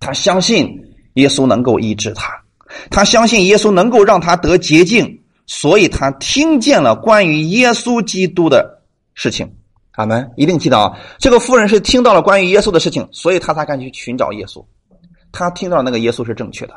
[0.00, 0.78] 他相信。
[1.14, 2.32] 耶稣能够医治他，
[2.90, 8.82] 他相信耶稣能够让他得洁净，所以他听见了关于耶稣基督的
[9.14, 9.50] 事情。
[9.92, 10.30] 阿门！
[10.36, 14.64] 一定记得啊，这个妇人是听到了关于耶稣的事情，所以他才敢去寻找耶稣。
[15.32, 16.74] 他听到那个耶稣是正确的。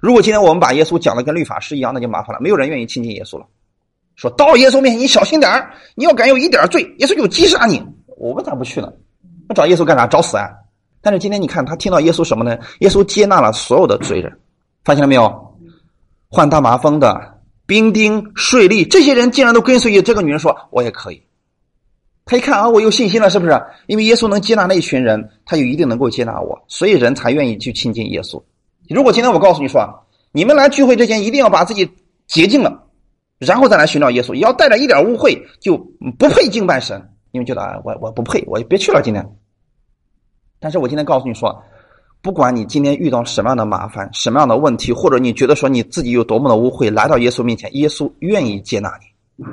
[0.00, 3.46] 如果今天我们把耶稣讲的跟律法师一样，那就麻烦了，没有人愿意亲近耶稣了。
[4.16, 5.48] 说到耶稣面前，你小心点
[5.94, 7.80] 你要敢有一点罪，耶稣就击杀你。
[8.16, 8.92] 我们咋不去呢？
[9.48, 10.04] 那找耶稣干啥？
[10.08, 10.50] 找死啊！
[11.06, 12.58] 但是今天你看，他听到耶稣什么呢？
[12.80, 14.40] 耶稣接纳了所有的罪人，
[14.82, 15.56] 发现了没有？
[16.28, 21.22] 患大麻风的、兵丁、税吏，这些人竟然都跟随于这个女人说：“我也可以。”
[22.26, 23.52] 他一看啊，我有信心了，是不是？
[23.86, 28.42] 因为耶稣能接纳那一群人，他就一定能够接纳我，所以人才愿意去亲近耶稣。
[28.88, 29.94] 如果今天我告诉你说啊，
[30.32, 31.88] 你们来聚会之前一定要把自己
[32.26, 32.82] 洁净了，
[33.38, 35.78] 然后再来寻找耶稣，要带着一点污秽，就
[36.18, 37.00] 不配敬拜神。
[37.30, 39.00] 你们觉得啊，我我不配，我就别去了。
[39.00, 39.24] 今天。
[40.58, 41.62] 但是我今天告诉你说，
[42.22, 49.44] 不管你今天遇到什么样的麻烦、什么样的问题，或者你觉得说你自己有多么的污秽，来到耶稣面前，耶稣愿意接纳你，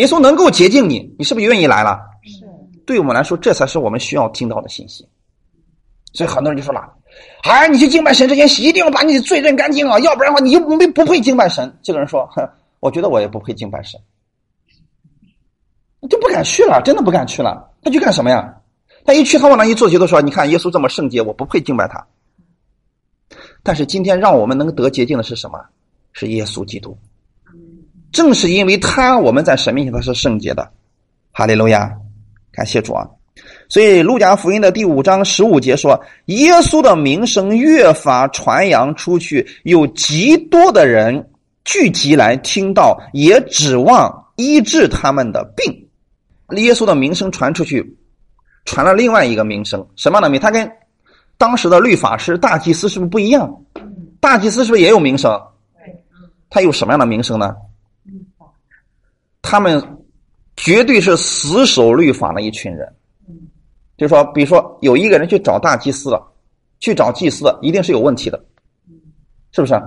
[0.00, 1.98] 耶稣能够洁净你，你是不是愿意来了？
[2.22, 2.46] 是。
[2.84, 5.08] 对我们来说，这才是我们需要听到的信息。
[6.12, 6.80] 所以很多人就说了
[7.42, 14.00] ：“哎，你去敬拜神之前，一定要把你的罪认干净啊，要不然的话，你就没不配敬拜神。”这个人说：“哼，我觉得我也不配敬拜神，
[16.08, 17.70] 就不敢去了，真的不敢去了。
[17.82, 18.54] 他去干什么呀？”
[19.06, 22.04] 他一去，他往那一坐，就都说：“你看，耶稣这么圣洁，我不配敬拜他。”
[23.62, 25.58] 但是今天让我们能得洁净的是什么？
[26.12, 26.98] 是耶稣基督。
[28.10, 30.72] 正是因为他，我们在神面前他是圣洁的。
[31.30, 31.92] 哈利路亚，
[32.50, 33.06] 感谢主啊！
[33.68, 41.30] 所以路加福音的第五章十五节说：“耶稣的名声越发传扬出去，有极多的人
[41.64, 45.86] 聚集来听到，也指望医治他们的病。
[46.56, 47.96] 耶稣的名声传出去。”
[48.66, 50.38] 传了另外一个名声，什么样的名？
[50.38, 50.70] 他跟
[51.38, 53.62] 当时的律法师、大祭司是不是不一样？
[54.20, 55.40] 大祭司是不是也有名声？
[56.50, 57.56] 他有什么样的名声呢？
[59.40, 59.82] 他们
[60.56, 62.92] 绝对是死守律法的一群人。
[63.96, 66.22] 就是说，比如说有一个人去找大祭司了，
[66.80, 68.44] 去找祭司的，一定是有问题的，
[69.52, 69.80] 是不是？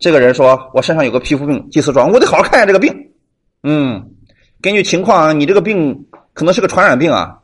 [0.00, 3.12] 这个人说：“我身上有个皮肤病。”祭司说：“我得好好看一下这个病。”
[3.62, 4.10] 嗯，
[4.60, 7.37] 根据情况，你这个病可能是个传染病啊。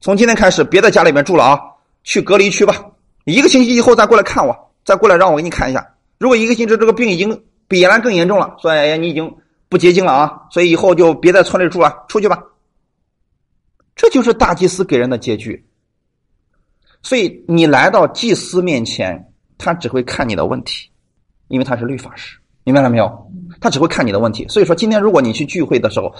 [0.00, 1.60] 从今天开始，别在家里面住了啊，
[2.04, 2.84] 去隔离区吧。
[3.24, 5.94] 一个星期以后再过来看我，再过来让我给你看一下。
[6.18, 9.34] 如果一个星期这个病已经比原来更严重了，说哎呀你已经
[9.68, 12.42] 不洁净了啊，所以以后就别在村里住了，出去吧。
[13.96, 15.66] 这就是大祭司给人的结局。
[17.02, 20.90] 所以你来到祭司面前，他只会看你的问题，
[21.48, 23.30] 因为他是律法师，明白了没有？
[23.60, 24.46] 他只会看你的问题。
[24.48, 26.14] 所以说，今天如果你去聚会的时候，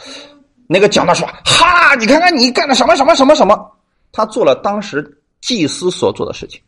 [0.69, 3.73] 那个讲的说：“哈，你看看你干的什么什么什么什么。”
[4.13, 6.61] 他做了当时祭司所做的事情，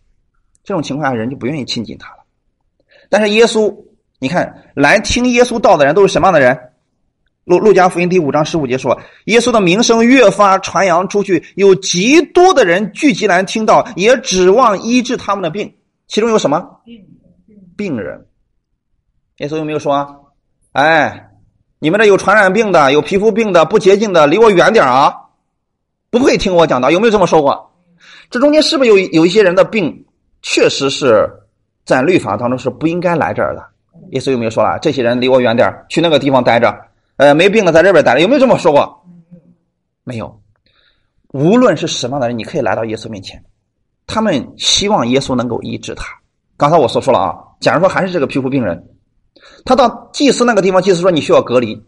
[0.63, 2.19] 这种情况下人就不愿意亲近他了。
[3.09, 3.75] 但是耶稣
[4.19, 6.59] 你看，来听耶稣道的人都是什么样的人？
[7.45, 15.75] 路路加福音第五章十五节说，耶稣的名声越发传扬出去，有极多的人聚集来听到，也指望医治他们的病。
[16.09, 16.83] 其中有什么
[17.77, 18.27] 病人？
[19.39, 20.35] 耶稣有没有说？
[20.73, 21.28] 哎，
[21.81, 25.15] 你们这有传染病的、有皮肤病的、不洁净的，离我远点啊！
[26.11, 27.71] 不会听我讲的，有没有这么说过？
[28.31, 30.05] 这中间是不是有有一些人的病，
[30.43, 31.31] 确实是
[31.85, 33.65] 在律法当中是不应该来这儿的？
[34.11, 34.79] 耶稣有没有说了？
[34.81, 36.75] 这些人离我远点去那个地方待着。
[37.17, 39.05] 呃，没病的在这边待着，有没有这么说过？
[40.05, 40.41] 没有。
[41.33, 43.45] 无论是什么样的人，你可以来到耶稣面前，
[44.07, 46.05] 他们希望耶稣能够医治他。
[46.57, 48.83] 刚才我所说了啊，假如说还是这个皮肤病人，
[49.65, 51.81] 他到祭司那个地方，祭司说你需要隔离，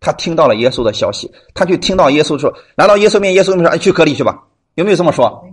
[0.00, 4.42] 他听到了耶稣的消息，他去听到耶稣说，来到耶稣面，耶稣说，哎，去隔离去吧。
[4.74, 5.44] 有没有这么说？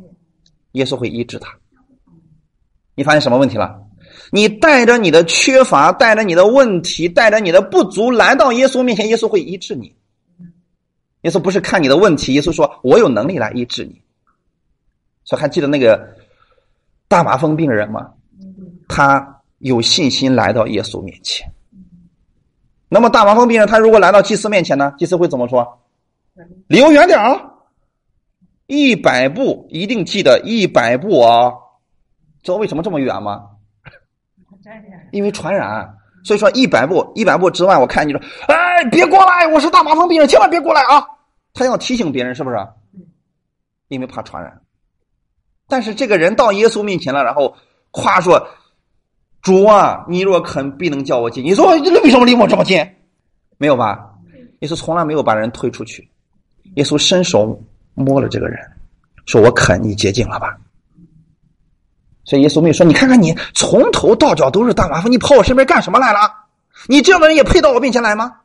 [0.73, 1.49] 耶稣会医治他。
[2.95, 3.81] 你发现什么问题了？
[4.31, 9.95] 你带着你的缺乏，带着你的问题，带着你的不足来到耶稣面前，耶稣会医治你。
[11.21, 14.01] 耶稣不是看你的问题，耶稣说：“我有能力来医治你。”
[15.23, 16.15] 所以还记得那个
[17.07, 18.09] 大麻风病人吗？
[18.87, 21.51] 他有信心来到耶稣面前。
[22.89, 24.93] 那么大麻风病人他如果来到祭司面前呢？
[24.97, 25.79] 祭司会怎么说？
[26.67, 27.39] 离我远点啊！
[28.67, 31.53] 一百步，一定记得一百步啊！
[32.41, 33.47] 知道为什么这么远吗？
[35.11, 41.05] 因为传染，所以说一百步一百步之外，我看你说，哎，别过来，我是大麻风病人，千万别过来啊！
[41.53, 42.57] 他要提醒别人，是不是？
[43.89, 44.61] 因为怕传染。
[45.67, 47.55] 但是这个人到耶稣面前了，然后
[47.91, 48.47] 夸说
[49.41, 52.85] ：“主啊，你若肯，必能叫我进。”你说为什么离我这么近？
[53.57, 54.09] 没有吧？
[54.59, 56.09] 耶稣从来没有把人推出去。
[56.75, 57.59] 耶稣伸手
[57.95, 58.59] 摸了这个人，
[59.25, 60.57] 说：“我肯，你洁净了吧。”
[62.23, 66.19] 所以耶稣没有说：“你看看你从头到脚都是大麻烦，你跑我身边干什么来了？
[66.87, 68.37] 你这样的人也配到我面前来吗？”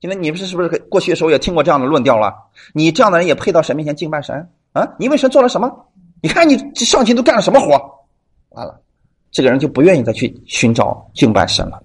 [0.00, 2.34] 现在你不是是不是过去的时候也听过这样的论调了？
[2.72, 4.86] 你这样的人也配到神面前敬拜神啊？
[4.98, 5.86] 你为神做了什么？
[6.22, 7.70] 你看你上天都干了什么活？
[8.50, 8.80] 完了，
[9.34, 11.82] 这个人就不愿意再去寻找敬拜神了。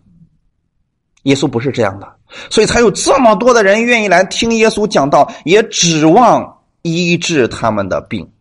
[1.23, 2.07] 耶稣不是这样的，
[2.49, 8.31] 所以才有这么多的人愿意来听耶稣讲道，也指望医治他们的病。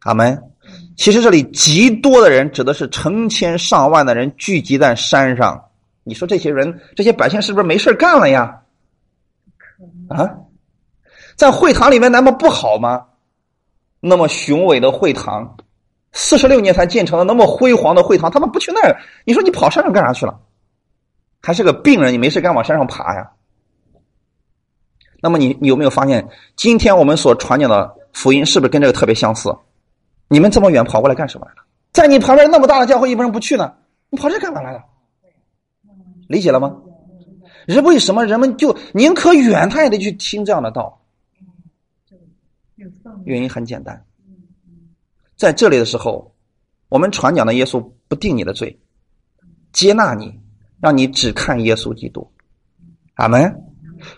[0.00, 0.42] 阿门。
[0.96, 5.62] 其实这里极多的人指的是成千上万的人聚集在山上。
[6.02, 8.62] 你说这些人、这些百姓是不是没事干了呀？
[10.08, 10.28] 啊，
[11.36, 13.06] 在会堂里面难道不好吗？
[14.00, 15.56] 那么雄伟的会堂，
[16.16, 18.96] 四十六年才建成的那么辉煌的会堂，他们不去那儿？
[19.26, 20.40] 你说你跑山上干啥去了？
[21.42, 23.32] 还是个病人，你没事干往山上爬呀？
[25.20, 29.54] 那么你你有没有发现，今天我们所传讲的福音是不是跟这个特别相似？
[30.28, 31.62] 你们这么远跑过来干什么来了？
[31.92, 33.74] 在你旁边那么大的教会，一般人不去呢？
[34.08, 34.82] 你跑这干嘛来了？
[36.28, 36.76] 理解了吗？
[37.66, 41.02] 人为什么人们就宁可远，他也得去听这样的道？
[43.24, 44.02] 原因很简单，
[45.36, 46.34] 在这里的时候，
[46.88, 48.78] 我们传讲的耶稣不定你的罪，
[49.72, 50.32] 接纳你，
[50.80, 52.30] 让你只看耶稣基督。
[53.14, 53.62] 阿门。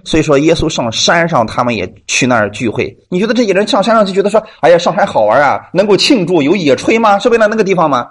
[0.05, 2.99] 所以说，耶稣上山上，他们也去那儿聚会。
[3.09, 8.11] 你觉得这些人上山上就觉得说：“哎呀，上山好玩啊，能够庆祝，有野炊吗？”是为了那个地方吗？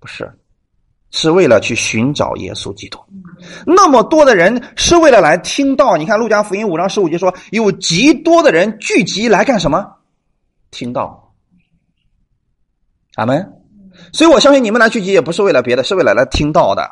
[0.00, 0.30] 不是，
[1.12, 2.98] 是为了去寻找耶稣基督。
[3.64, 5.96] 那么多的人是为了来听到。
[5.96, 9.86] 你看《路加福音》五章十五节说：“有极多的人聚集来干什么？
[10.72, 11.29] 听到。”
[13.20, 13.52] 阿门。
[14.14, 16.90] 所以我相信你们来聚集也不是为了别的，是为了来听到的。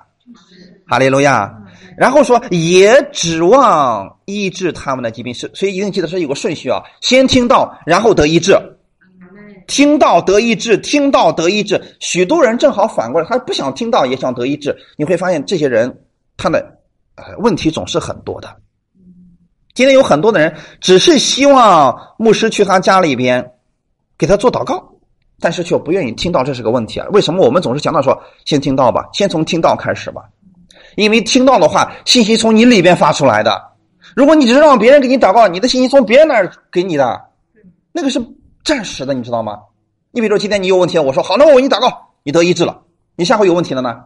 [0.86, 1.50] 哈利路亚。
[1.96, 8.54] 然后说，也指望医治他们的疾病，是所以一定记得是有个顺序啊，先听到，然后得医治，
[9.66, 11.82] 听到得医治，听到得医治。
[11.98, 14.76] 许多人正好反过来，他不想听到，也想得医治。
[14.96, 16.02] 你会发现，这些人
[16.36, 16.60] 他的
[17.16, 18.54] 呃问题总是很多的。
[19.74, 23.54] 今天有很多的人只是希望牧师去他家里边
[24.18, 24.92] 给他做祷告，
[25.40, 27.06] 但是却不愿意听到这是个问题啊。
[27.12, 30.22] 为什么我们总是强调说，先听到吧，先从听到开始吧？
[30.96, 33.62] 因为听到的话，信息从你里边发出来的。
[34.16, 37.20] 如果你只是让别人给你祷告，你的信息从别人那儿给你的，
[37.92, 38.20] 那个是
[38.64, 39.58] 暂时的，你知道吗？
[40.10, 41.88] 你比如说今天你有问题，我说好，那我为你祷告，
[42.24, 42.82] 你得医治了。
[43.14, 43.96] 你下回有问题了呢，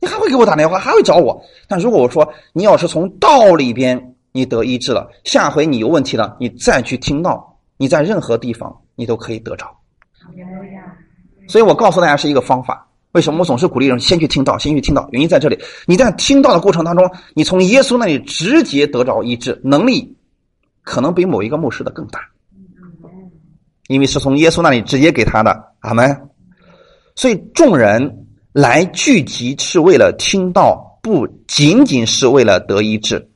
[0.00, 1.42] 你还会给我打电话，还会找我。
[1.68, 9.66] 但如果我说你要是从道里边你得医治了，下回你有问题了，你再去听到，你在任何地方你都可以得着。
[11.48, 12.86] 所以我告诉大家是一个方法。
[13.12, 15.08] 为什么我总是鼓励人先去听到，先去听到？
[15.10, 20.16] 原因在这里，你在听到的过程当中，你从耶稣那里直接得着医治能力，
[20.82, 22.20] 可能比某一个牧师的更大，
[23.88, 25.74] 因为是从耶稣那里直接给他的。
[25.80, 26.28] 阿门。
[27.16, 33.28] 所以众人来聚集是为了听到不仅仅是为了得医治。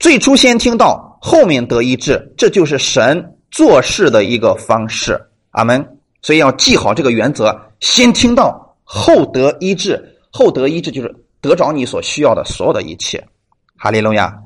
[0.00, 5.29] 最初先听到，后面得医治，这就是神做事的一个方式。
[5.50, 5.98] 阿门。
[6.22, 10.18] 所以要记好这个原则：先听到，后得医治。
[10.30, 13.26] 后得医治就是得着你所需要的所有的一切。
[13.76, 14.38] 哈利路亚。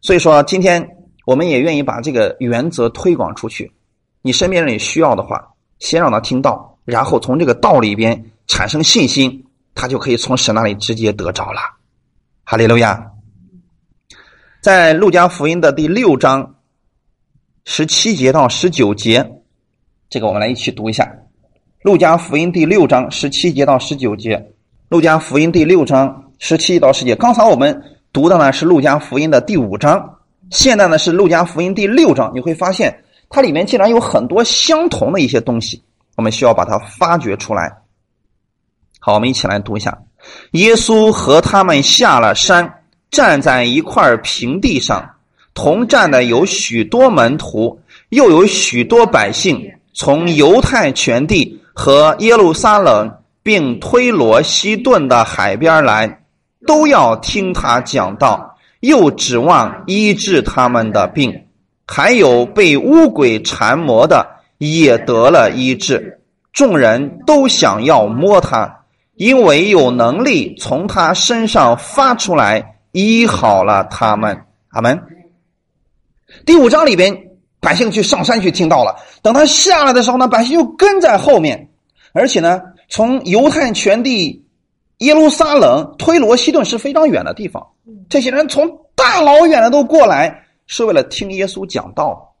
[0.00, 3.72] 所以说，今天我们也愿意把这个原则推广出去。
[4.22, 11.60] 你身边人也需要的话，先让他听到，然后从这个道里边产生信心，他就可以从神那里直接得着了。
[12.44, 13.12] 哈利路亚。
[14.62, 16.54] 在路加福音的第六章
[17.66, 19.33] 十七节到十九节。
[20.14, 21.02] 这个我们来一起读一下，
[21.82, 24.36] 《路加福音》第六章十七节到十九节，
[24.88, 27.16] 《路加福音》第六章十七到十节。
[27.16, 32.30] 刚才我们读的呢是《路加福音》的第五章，现在呢是《路加福音》第六章。
[32.32, 35.82] 你会发现它里面竟然有很多相同的一些东西，
[36.14, 37.78] 我们需要把它发掘出来。
[39.00, 39.98] 好，我们一起来读一下：
[40.52, 42.72] 耶稣和他们下了山，
[43.10, 45.10] 站在一块平地上，
[45.54, 49.72] 同站的有许多门徒，又有许多百姓。
[49.94, 53.10] 从犹太全地和耶路撒冷，
[53.44, 56.20] 并推罗西顿的海边来，
[56.66, 61.32] 都要听他讲道，又指望医治他们的病。
[61.86, 64.26] 还有被乌鬼缠磨的，
[64.58, 66.20] 也得了医治。
[66.52, 68.80] 众人都想要摸他，
[69.14, 74.44] 因为有能力从他身上发出来，医好了他们。
[74.70, 75.00] 阿门。
[76.44, 77.33] 第五章里边。
[77.64, 81.70] 百姓去上山去听到了，等他下来的时候呢，百姓又跟在后面，
[82.12, 82.60] 而且呢，
[82.90, 84.46] 从犹太全地、
[84.98, 87.66] 耶路撒冷、推罗西顿是非常远的地方，
[88.10, 92.34] 这些人从大老远的都过来，是为了听耶稣讲道，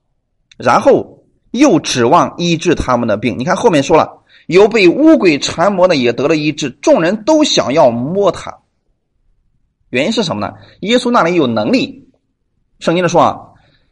[0.58, 3.34] 然后又指望医治他们的病。
[3.38, 8.54] 你看后面说了，有被乌鬼缠磨的也得了医治，众人都想要摸他，
[9.88, 10.52] 原因是什么呢？
[10.80, 12.08] 耶稣那里有能力，
[12.78, 13.40] 圣经的说啊。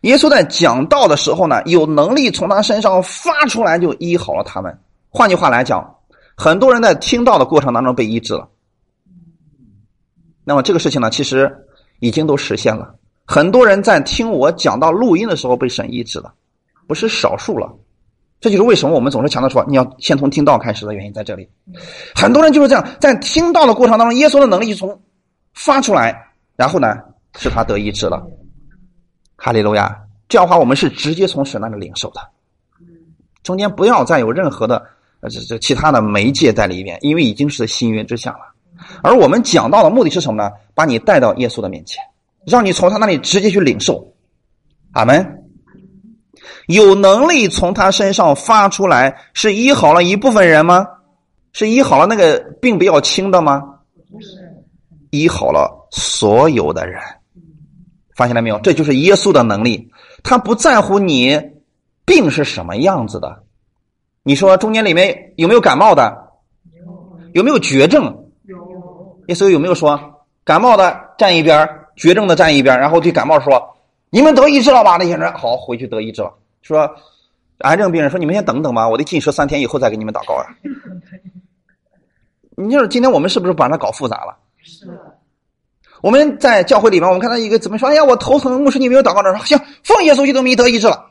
[0.03, 4.78] 耶稣在讲道的时候呢，有能力从他身上发出来，就医好了他们。
[5.11, 5.96] 换句话来讲，
[6.36, 8.48] 很多人在听到的过程当中被医治了。
[10.44, 11.66] 那么这个事情呢，其实
[12.00, 12.94] 已经都实现了。
[13.24, 16.34] 很多人在听我讲到录音的时候被神医治了，
[16.88, 17.72] 不是少数了。
[18.40, 21.48] 这就是为什么我们总是强调说你要先从听到开始的原因在这里。
[22.12, 25.00] 很多人就是这样，在听到的过程当中，耶稣的能力从
[25.55, 26.98] 发出来，然后呢，
[27.36, 28.20] 使他得医治了。
[29.45, 30.01] 哈利路亚！
[30.28, 32.20] 这样的话，我们是直接从神那里领受的，
[33.43, 34.80] 中间不要再有任何的
[35.18, 38.55] 呃这这其他的媒介在里面，因为已经是新约之下了。
[39.03, 40.49] 而我们讲到的目的是什么呢？
[40.76, 42.01] 把你带到耶稣的面前，
[42.47, 44.14] 让你从他那里直接去领受。
[44.93, 45.43] 阿门。
[46.68, 50.86] 有能力从他身上发出来，是医好了一部分人吗？
[51.53, 53.61] 是医好了那个病比较轻的吗？
[54.09, 54.38] 不是，
[55.11, 57.03] 医好了所有的人。
[58.14, 58.58] 发现了没有？
[58.60, 59.90] 这就是耶稣的能力，
[60.22, 61.40] 他不在乎你
[62.04, 63.42] 病是什么样子的。
[64.22, 66.30] 你说中间里面有没有感冒的？
[67.32, 67.42] 有。
[67.42, 68.26] 没有绝症？
[68.44, 68.56] 有。
[69.28, 69.98] 耶稣有没有说
[70.44, 73.76] 感冒的站一边，绝症的站一边，然后对感冒说
[74.10, 76.32] ：“你们得医治了吧？”那些人好回去得医治了。
[76.62, 76.88] 说
[77.58, 80.46] 癌症病人说：“你们先等等吧，我得禁食三天以后再给你们祷告啊。
[82.54, 84.36] ”你就是今天我们是不是把它搞复杂了？
[84.62, 84.86] 是。
[86.03, 87.88] 我们在教会里面，我们看到一个怎么说？
[87.88, 89.34] 哎呀，我头疼，牧师你没有祷告着？
[89.46, 91.07] 行，奉耶稣基督名得医治了。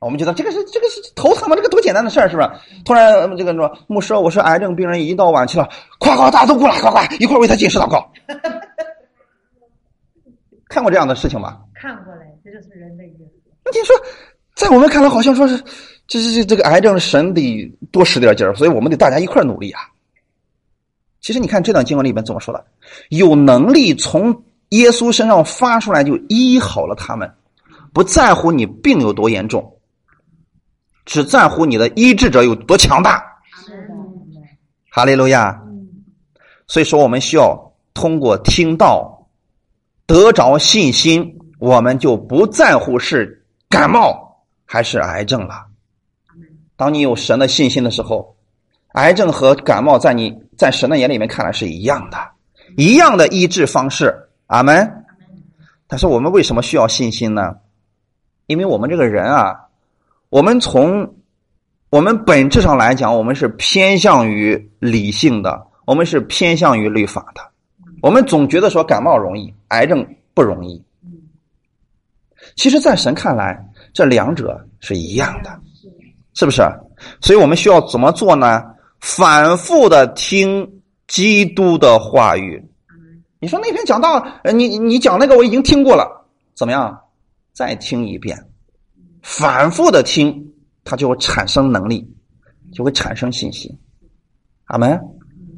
[0.00, 1.54] 我们觉得这个是这个是头疼吗？
[1.54, 2.50] 这个多简单的事儿，是不是？
[2.84, 5.68] 突然这个说，牧师，我是癌症病人，已经到晚期了，
[5.98, 8.10] 快快，大家都过来，快快，一块为他进食祷告。
[10.68, 11.60] 看过这样的事情吧？
[11.74, 13.04] 看过嘞，这就是人的。
[13.64, 13.94] 那你说，
[14.54, 15.56] 在我们看来，好像说是，
[16.06, 19.82] 这这这这个癌症神得多使点劲儿，所以我们得大家一块努力啊。
[21.22, 22.66] 其实你看这段经文里面怎么说的？
[23.08, 27.32] 有能力从耶稣身上发出来就医好了他们，
[27.92, 29.78] 不在乎你病有多严重，
[31.04, 33.24] 只在乎你的医治者有多强大。
[34.90, 35.62] 哈利路亚。
[36.66, 39.28] 所以说，我们需要通过听到
[40.06, 45.66] 得着信心，我们就不在乎是感冒还是癌症了。
[46.76, 48.36] 当你有神的信心的时候。
[48.92, 52.18] 癌症和感冒在你在神的眼里面看来是一样的，
[52.76, 54.14] 一样的医治方式。
[54.46, 55.04] 阿门。
[55.86, 57.56] 但是我们为什么需要信心呢？
[58.46, 59.54] 因为我们这个人啊，
[60.28, 61.14] 我们从
[61.90, 67.42] 我们本质上来讲，我们是偏向于理性的，我们是偏向于律法的。
[68.00, 70.82] 我们总觉得说感冒容易，癌症不容易。
[72.56, 75.50] 其实，在神看来，这两者是一样的，
[76.34, 76.62] 是不是？
[77.20, 78.64] 所以我们需要怎么做呢？
[79.02, 82.64] 反复的听基督的话语，
[83.40, 86.24] 你说那篇讲道，呃，你你讲那个我已经听过了，
[86.54, 86.96] 怎么样？
[87.52, 88.38] 再听一遍，
[89.20, 90.52] 反复的听，
[90.84, 92.08] 它就会产生能力，
[92.72, 93.76] 就会产生信心。
[94.66, 94.98] 阿门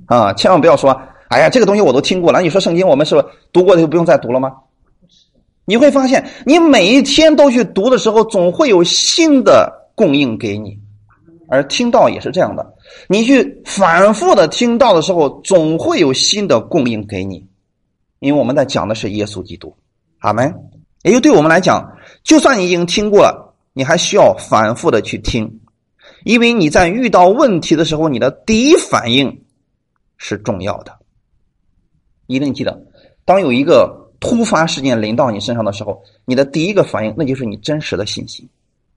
[0.07, 0.33] 啊！
[0.33, 2.41] 千万不要说，哎呀，这个东西我都听过了。
[2.41, 3.23] 你说圣经我们是
[3.53, 4.51] 读过的就不用再读了吗？
[5.67, 10.79] 你会发现，你每一天都去读的时候，总会有新的供应给你。
[11.49, 12.75] 而听到也是这样的，
[13.09, 17.47] 你去反复的听到的时候，总会有新的供应给你。
[18.21, 19.77] 因为我们在讲的是耶稣基督，
[20.21, 20.55] 阿门。
[21.03, 21.87] 也就对我们来讲，
[22.23, 25.61] 就算你已经听过了，你还需要反复的去听，
[26.25, 29.45] 因为你在遇到问题的时候，你的第一反应
[30.17, 30.97] 是重要的。
[32.27, 32.87] 一定记得，
[33.27, 38.49] 当有一个突发事件临到你身上的时候，你的第一个反应那就是你真实的信心。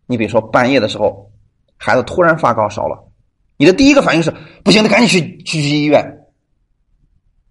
[0.05, 1.29] 你比如说半夜的时候，
[1.77, 3.11] 孩子突然发高烧了，
[3.57, 6.03] 你的第一个反应是不行，得赶紧去去医院。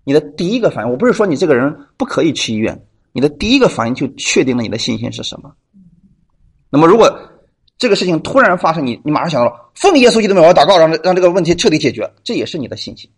[0.04, 2.86] 你的第一个反应，我不是说你这个人不可以去医院。
[3.12, 5.52] 你的第一个反应就确定了你的信心是什么。
[6.70, 7.10] 那么，如果
[7.78, 13.10] 这个事情突然发生，你你马上想到了奉耶稣基督名，我要祷告，让让这个问题彻底解决，这也是你的信心。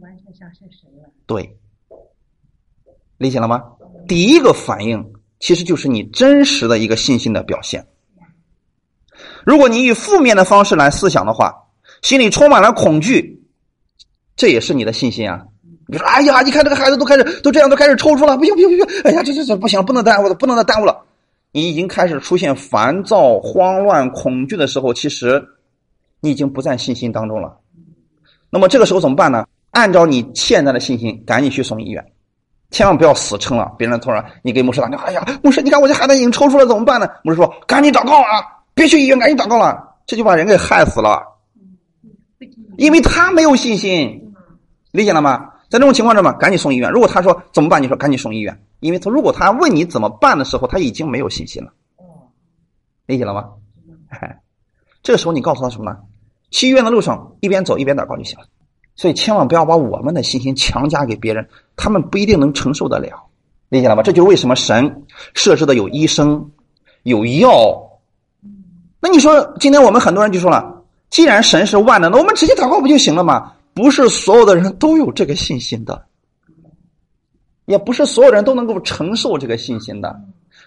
[0.00, 1.10] 完全相信神了。
[1.26, 1.58] 对，
[3.18, 3.62] 理解了吗？
[4.06, 7.86] 第一个反应其实就是你真实的一个信心的表现。
[9.46, 11.54] 如果你以负面的方式来思想的话，
[12.02, 13.40] 心里充满了恐惧，
[14.34, 15.40] 这也是你的信心啊。
[15.86, 19.02] 你说：“哎呀，你看这个孩子都开始都这样，都开始抽搐了，不行不行不行！
[19.04, 21.00] 哎呀，这这这不行，不能耽误了，不能再耽误了。
[21.52, 25.40] 你已经开始出现烦躁、慌乱、恐惧的时候，其实
[26.20, 27.56] 你已经不在信心当中了。
[28.50, 29.46] 那么这个时候怎么办呢？
[29.70, 32.04] 按照你现在的信心，赶紧去送医院，
[32.72, 33.72] 千万不要死撑了。
[33.78, 37.08] 别人突然你给牧师打电话，哎呀，牧师，你看我这孩子已经抽搐了，怎么办呢？
[37.22, 38.42] 牧师说：赶紧祷告啊，
[38.76, 39.96] 别去医院，赶紧祷告了。
[40.06, 41.20] 这就把人给害死了，
[42.76, 44.32] 因为他没有信心，
[44.92, 46.92] 理解了吗？”在这种情况下嘛，赶紧送医院。
[46.92, 51.72] 如果他说怎么办，你说赶紧送医院，因为他如果他问你怎么办的时候，他已经没有信心了。
[53.06, 53.48] 理解了吗？
[55.02, 55.98] 这个时候你告诉他什么呢？
[56.50, 58.46] 去医院的路上一边走一边祷告就行了。
[58.94, 63.26] 所以千万不要把我们的信心强加给别人，他们不一定能承受得了。
[63.70, 64.02] 理解了吗？
[64.04, 66.52] 这就是为什么神设置的有医生
[67.02, 67.95] 有药。
[69.00, 73.52] 那你说今天我们很多人就说了，既然神是万能的，我们直接祷告不就行了吗？
[73.74, 76.06] 不是所有的人都有这个信心的，
[77.66, 80.18] 也不是所有人都能够承受这个信心的，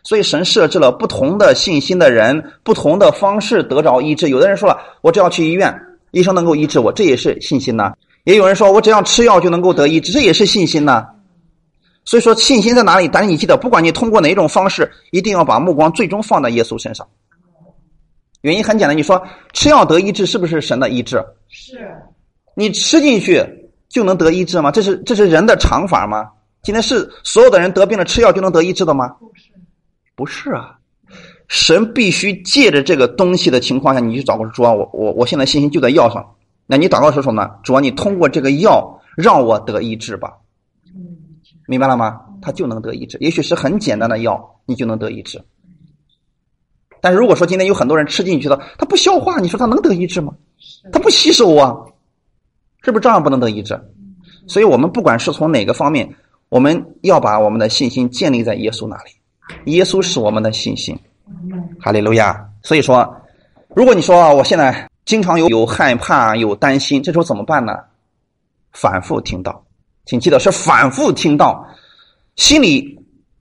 [0.03, 4.29] 所以神设置了不同的信心的人，不同的方式得着医治。
[4.29, 5.75] 有的人说了，我只要去医院，
[6.11, 7.93] 医生能够医治我，这也是信心呐。
[8.25, 11.07] 也有人说我只要吃药就能够得医治，这也是信心呐。
[12.05, 13.07] 所以说信心在哪里？
[13.07, 17.07] 但是你记得，不管你通过哪种方式，一定要把目光最终放在耶稣身上。
[18.41, 19.21] 原因很简单，你说
[19.53, 21.23] 吃药得医治是不是神的医治？
[21.47, 21.77] 是。
[22.55, 23.43] 你吃进去
[23.89, 24.71] 就能得医治吗？
[24.71, 26.29] 这是这是人的常法吗？
[26.61, 29.09] 今天是所有的人得病了吃药就能得医治的吗？
[29.19, 29.51] 不是，
[30.15, 30.77] 不是啊！
[31.47, 34.71] 神必须借着这个东西的情况下，你去找个主啊！
[34.71, 36.35] 我我我现在信心就在药上。
[36.67, 37.51] 那你祷告说什么呢？
[37.63, 40.37] 主啊，你通过这个药让我得医治吧。
[41.65, 42.21] 明白了吗？
[42.41, 43.17] 他就能得医治。
[43.19, 45.41] 也许是很简单的药，你就能得医治。
[47.01, 50.33] 但是如果说今天有很多人吃进去了，他不消化，你说他能得医治吗？
[50.91, 51.75] 他不吸收啊。
[52.81, 53.79] 是不是照样不能得医治？
[54.47, 56.15] 所以我们不管是从哪个方面，
[56.47, 59.11] 我们要把我们的信心建立在耶稣那里。
[59.71, 60.97] 耶稣是我们的信心，
[61.79, 62.49] 哈利路亚。
[62.63, 63.15] 所以说，
[63.75, 67.73] 如果你说我现在经常有有害怕、有担心，这时候怎么办呢？
[68.71, 69.63] 反复听到，
[70.05, 71.67] 请记得是反复听到，
[72.35, 72.98] 心里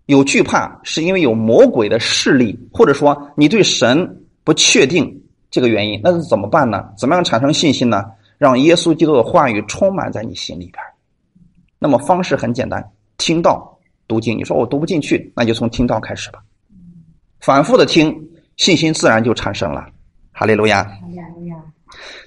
[0.08, 6.88] 有惧怕，是因为有魔鬼的势力，或者说你对神不确定这个原因，那是怎么办呢？
[6.96, 8.02] 怎么样产生信心呢？
[8.38, 10.82] 让耶稣基督的话语充满在你心里边
[11.78, 12.82] 那么方式很简单，
[13.18, 14.38] 听到读经。
[14.38, 16.38] 你说我读不进去，那就从听到开始吧。
[17.40, 18.16] 反复的听，
[18.56, 19.86] 信心自然就产生了。
[20.32, 20.90] 哈利路亚。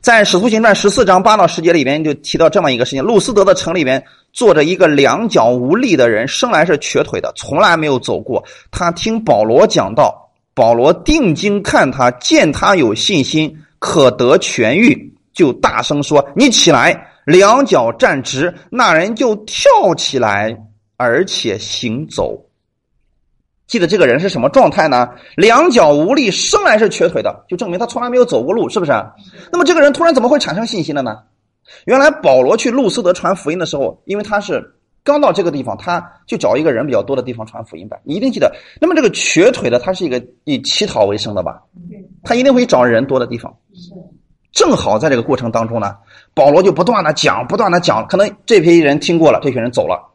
[0.02, 8.44] 在使徒行传十四章八到十节里边就提到这么一个事情：路斯德的城里边坐着一个两脚无力的人，生来是瘸腿的，从来没有走过。
[8.72, 15.14] 他听保罗讲道，保罗定睛看他，见他有信心，可得痊愈。
[15.34, 20.58] 就大声说：“你起来，两脚站直。”那人就跳起来，
[20.98, 22.44] 而且行走。
[23.72, 25.08] 记得这个人是什么状态呢？
[25.38, 28.92] 两脚无力，生来是瘸腿的，就证明他从来没有走过路，是不是？
[29.50, 31.20] 那么这个人突然怎么会产生信心了呢？
[31.86, 37.96] 原来保罗去路斯德传福音的时候，因为他是刚到这个地方，他就找一个人比较多的地方传福音吧。
[38.04, 41.62] 你一定记得，那么这个瘸腿的，他是一个以乞讨为生的吧？
[42.26, 43.56] 他一定会找人多的地方。
[44.52, 45.96] 正好在这个过程当中呢，
[46.34, 50.12] 保罗就不断的讲，不断的讲，可能这批人听过了，这群人走了，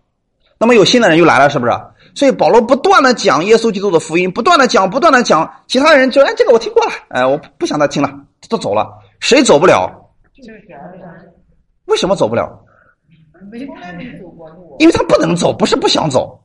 [0.58, 1.72] 那么有新的人又来了，是不是？
[2.16, 8.10] 所以保罗不断的讲耶稣基督的福音，不断的讲，不断的讲，其他人就哎，这个我听过了，哎，我不想再听了，
[8.48, 8.88] 都走了。
[9.20, 9.92] 谁走不了？
[11.84, 12.58] 为什么走不了？
[14.78, 16.40] 因为他不能走，不是不想走，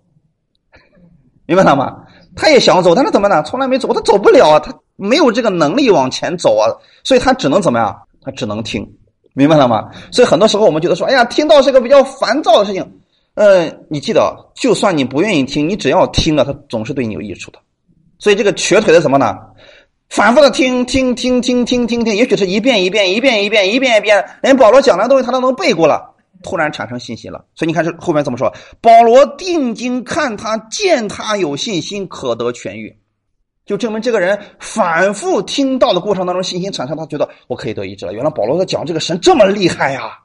[1.46, 2.04] 明白了吗？
[2.36, 3.42] 他也想走，但是怎么呢？
[3.44, 6.68] 从来没走，他走不了啊，他没有这个能力往前走啊，
[7.06, 7.98] 所以他只能怎么样？
[8.22, 8.86] 他只能听，
[9.34, 9.90] 明白了吗？
[10.12, 13.01] 所以很多时候我们觉得说，哎呀，听到是个比较烦躁的事情。
[13.36, 17.60] 嗯，你记得，就算你不愿意听，你只要听了，它总是对你有益处的。
[18.20, 19.38] 所以这个瘸腿的什么呢？
[20.10, 26.14] 反复的听听听听听听听，也许是一遍一遍一遍一遍一遍一遍，连保罗讲的东西他都能背过了，
[26.44, 27.46] 突然产生信心了。
[27.56, 28.54] 所以你看这后面怎么说？
[28.82, 32.94] 保罗定睛看他，见他有信心，可得痊愈，
[33.66, 38.12] 就证明这个人反复听到的过程当中，信心产生，他觉得我可以得医治了。
[38.12, 40.20] 原来保罗在讲这个神这么厉害呀，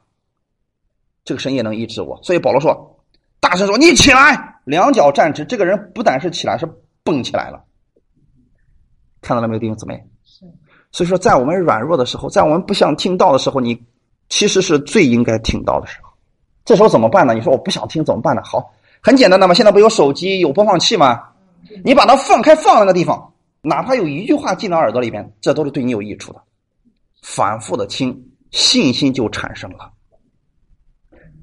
[1.23, 2.19] 这个神也能医治我。
[2.21, 2.93] 所以保罗说。
[3.39, 6.67] 大声说：“你起来，两脚站直。”这个人不但是起来，是
[7.03, 7.63] 蹦起来了。
[9.21, 10.03] 看到了没有，弟兄姊妹？
[10.91, 13.81] 所以说，在我们软弱的时候，在我们不想听到的时候，你
[14.29, 16.09] 其实是最应该听到的时候。
[16.65, 17.33] 这时候怎么办呢？
[17.33, 18.41] 你说我不想听怎么办呢？
[18.43, 19.53] 好，很简单的嘛。
[19.53, 21.23] 现在不有手机有播放器吗？
[21.83, 26.41] 你把它放开放那个地方，哪怕有一句话进到耳朵里边，这都是对你有益处的。
[27.21, 29.91] 反复的听，信心就产生了。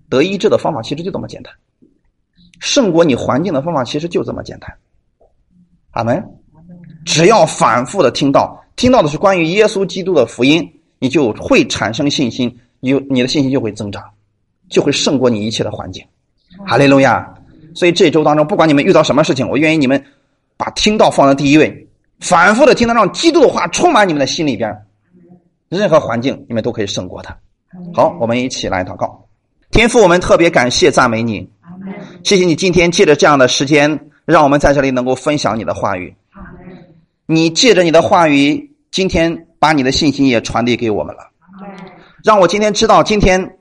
[0.08, 1.52] 得医治的方法其实就这么简单。
[2.60, 4.72] 胜过你环境的方法其实就这么简单，
[5.92, 6.22] 阿门。
[7.04, 10.66] 只要反复的听到，听到的是关于耶稣基督的福音，
[10.98, 14.02] 你就会产生信心，你你的信心就会增长，
[14.68, 16.04] 就会胜过你一切的环境。
[16.66, 17.34] 哈利路亚！
[17.74, 20.02] 所以这周当中，不管你们遇到什么事情，我愿意你们
[20.56, 21.88] 把听到放在第一位，
[22.20, 24.74] 反复的听到，让基督的话充满你们的心里边，
[25.68, 27.36] 任何环境你们都可以胜过它。
[27.92, 29.23] 好，我们一起来祷告，
[29.74, 31.50] 天父，我们特别感谢赞美你。
[32.22, 36.14] 谢谢你今天借着这样的时间，让我们在这里能够分享你的话语。
[37.26, 41.28] 你借着你的话语，今天把你的信心也传递给我们了。
[42.22, 43.58] 让我今天知道，今天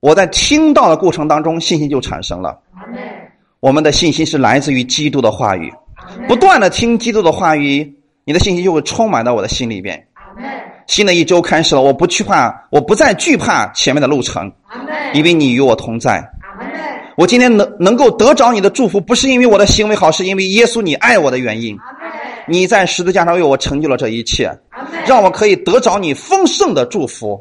[0.00, 2.60] 我在听到的过程当中，信心就产生了。
[3.60, 5.72] 我们的信心是来自于基督的话语，
[6.28, 7.90] 不断的听基督的话语，
[8.26, 10.08] 你的信心就会充满到我的心里边。
[10.86, 14.50] 新的一周开始了，我不惧怕，我不再惧怕前面的路程，
[15.12, 16.22] 因为你与我同在。
[17.16, 21.78] 我今天能能够得着你的祝福，不是因为我的行为好，是因为耶稣你爱我的原因。
[22.46, 24.50] 你在十字架上为我成就了这一切，
[25.06, 27.40] 让我可以得着你丰盛的祝福。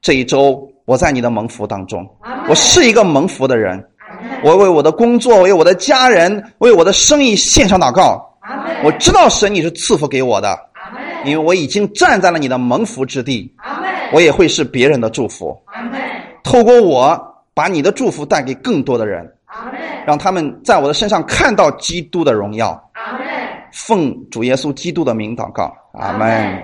[0.00, 2.06] 这一周我在你的蒙福当中，
[2.48, 3.82] 我是一个蒙福的人。
[4.44, 8.26] 我为我的工作，为我的家人，为我的生意献上祷告。
[8.84, 10.58] 我知道神你是赐福给我的，
[11.24, 13.54] 因为我已经站在了你的蒙福之地。
[14.12, 15.56] 我也会是别人的祝福。
[16.42, 17.26] 透过我。
[17.52, 19.28] 把你的祝福带给更多的人，
[20.06, 22.80] 让他们在我的身上看到基督的荣耀。
[23.72, 26.62] 奉主耶稣基督的名祷告，阿门。